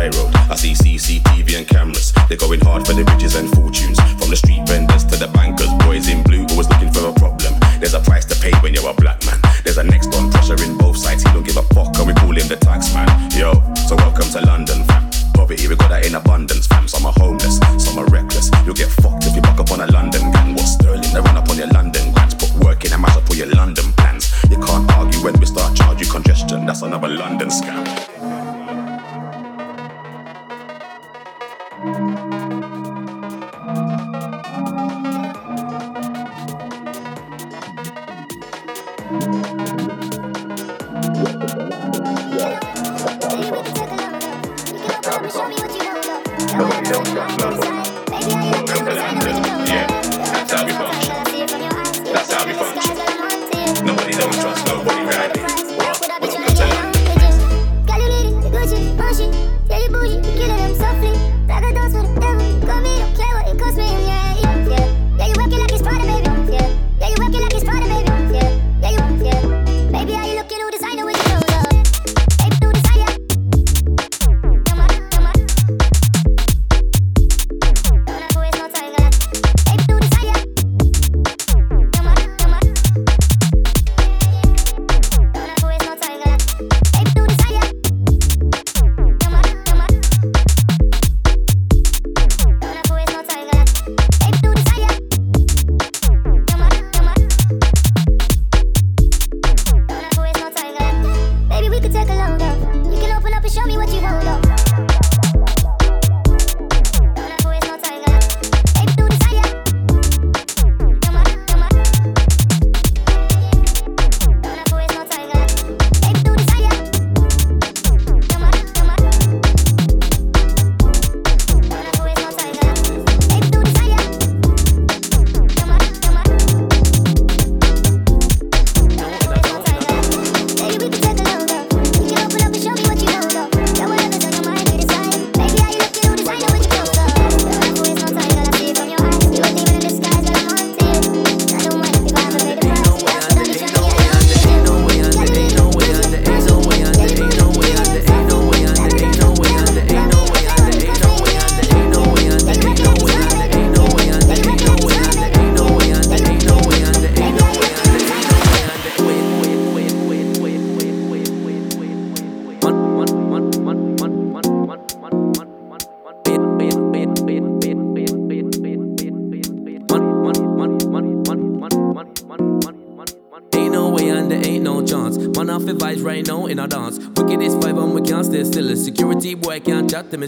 high 0.00 0.08
road. 0.16 0.34
I 0.50 0.56
see 0.56 0.72
CCTV 0.72 1.58
and 1.58 1.68
cameras. 1.68 2.12
They're 2.28 2.38
going 2.38 2.60
hard 2.60 2.86
for 2.86 2.94
the 2.94 3.04
riches 3.04 3.34
and 3.34 3.48
fortunes. 3.50 4.00
From 4.18 4.30
the 4.30 4.36
street 4.36 4.64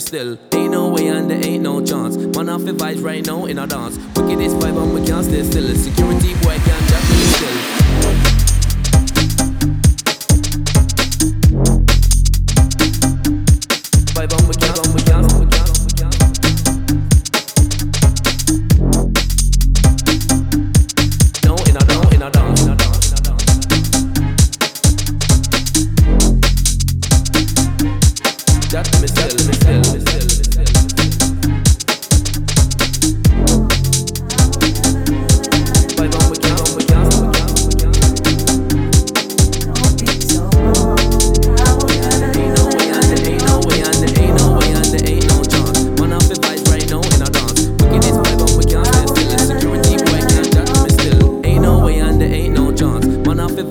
still 0.02 0.51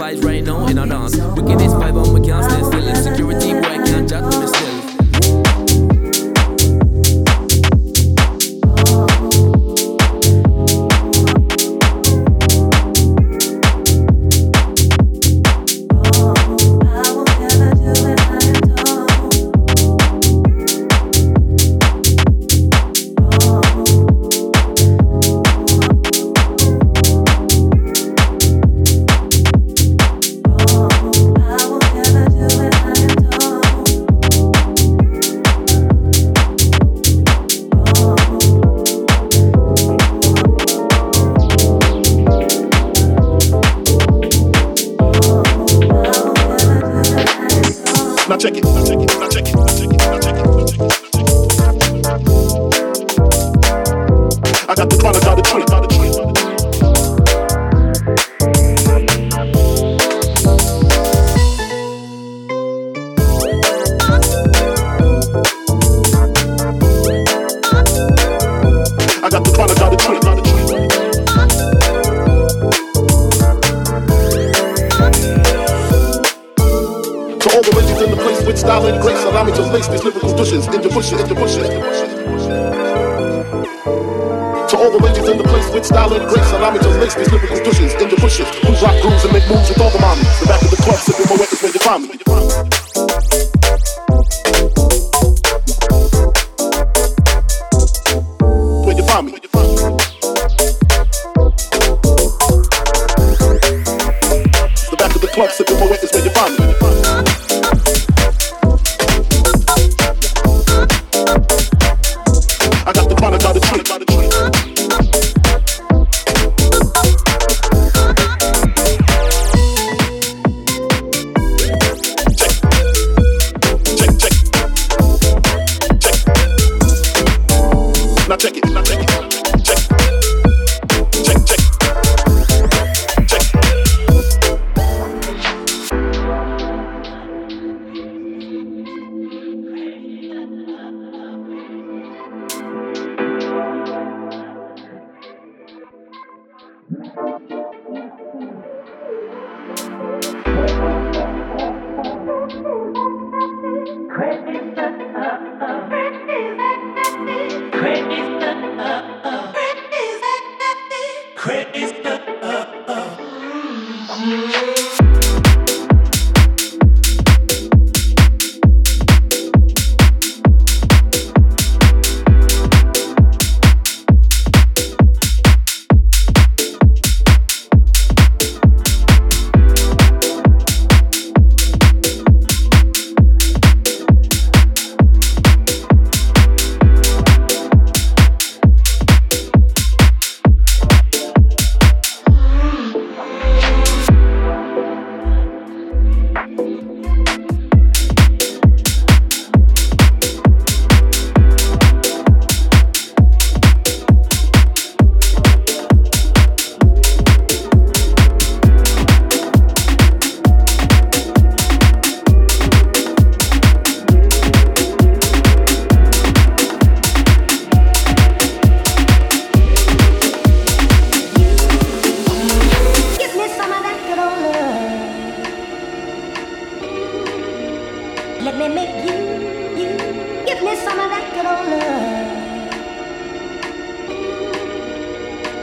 vibes 0.02 0.26
right 0.26 0.44
now 0.44 0.66
in 0.66 0.80
a 0.80 0.88
dance. 0.88 1.16
We 1.16 1.44
get 1.44 1.60
this 1.60 1.74
vibe 1.74 1.96
on 2.04 2.11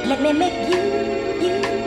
Let 0.09 0.23
me 0.23 0.33
make 0.33 0.71
you, 0.73 0.81
you. 1.43 1.78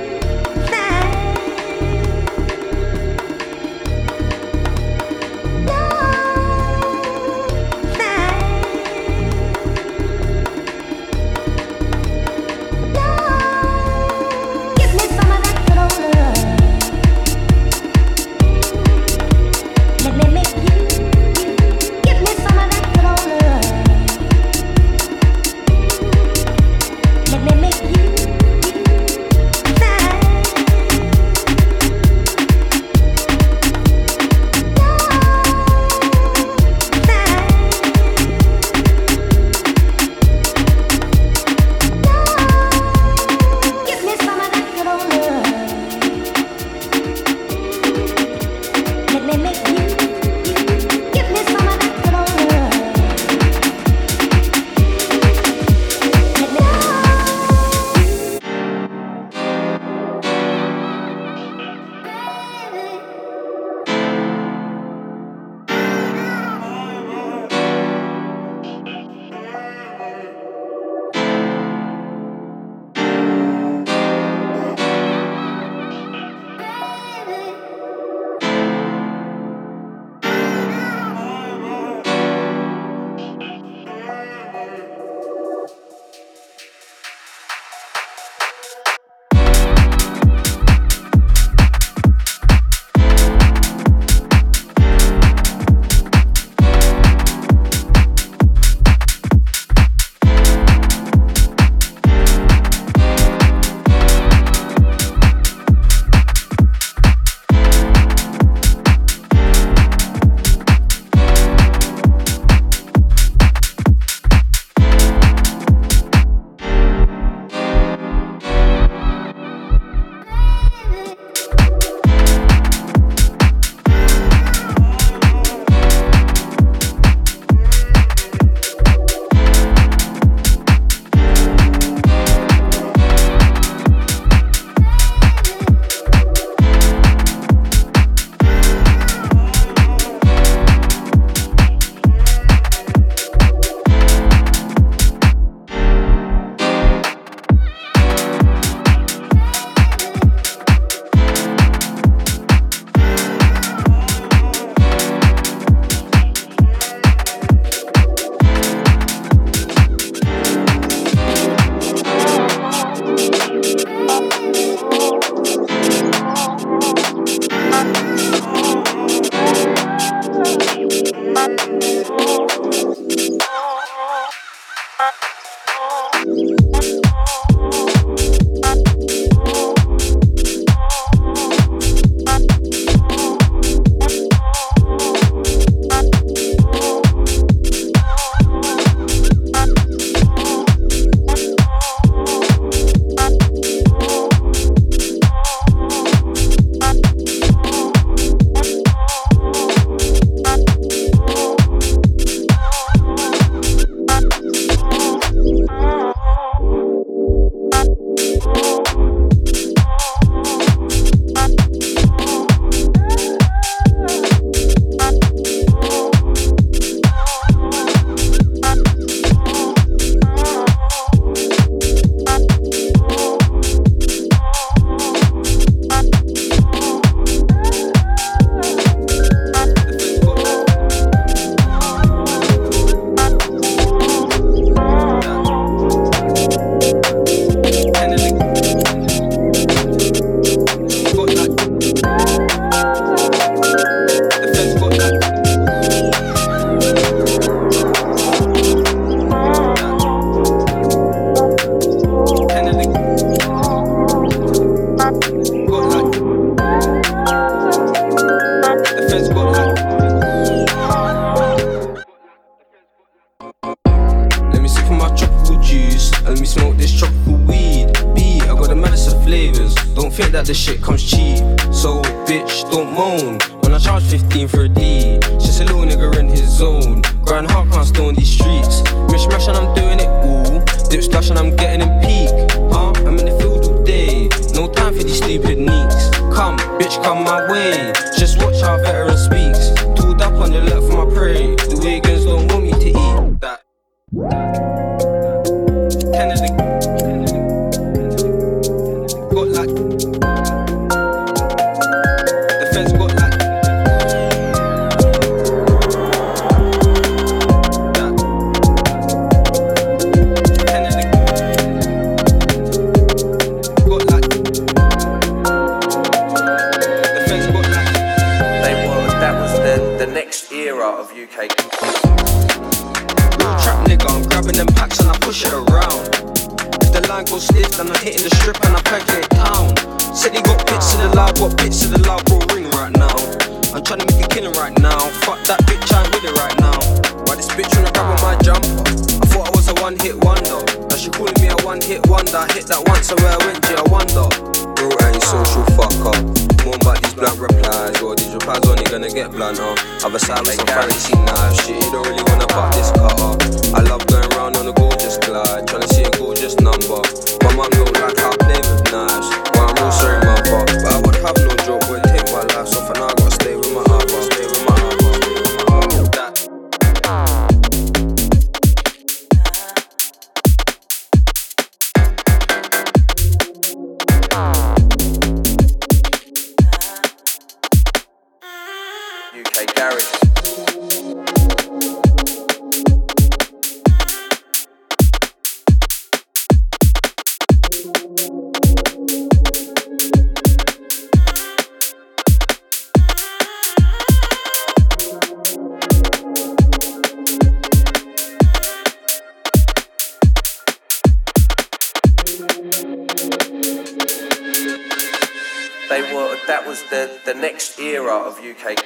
UK. 408.42 408.81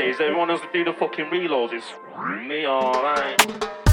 Birthdays, 0.00 0.20
everyone 0.20 0.50
else 0.50 0.62
do 0.72 0.84
the 0.84 0.92
fucking 0.92 1.26
reloads. 1.26 1.72
It's 1.72 1.92
me 2.46 2.66
alright. 2.66 3.89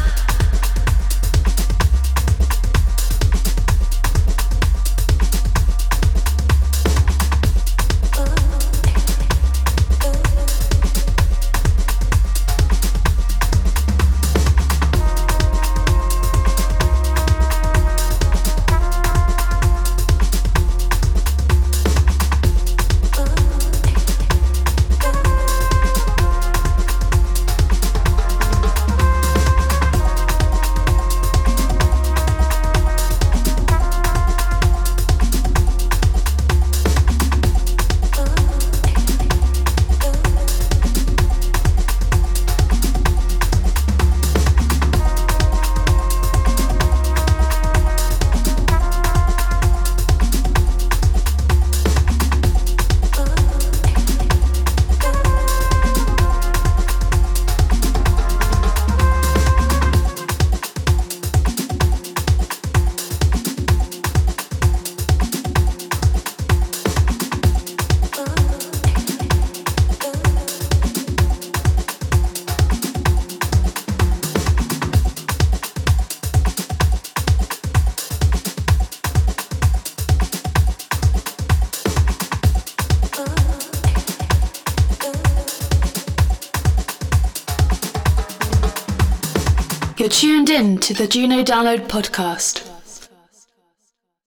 To 90.88 90.94
the 90.94 91.06
Juno 91.06 91.44
Download 91.44 91.86
podcast. 91.90 92.67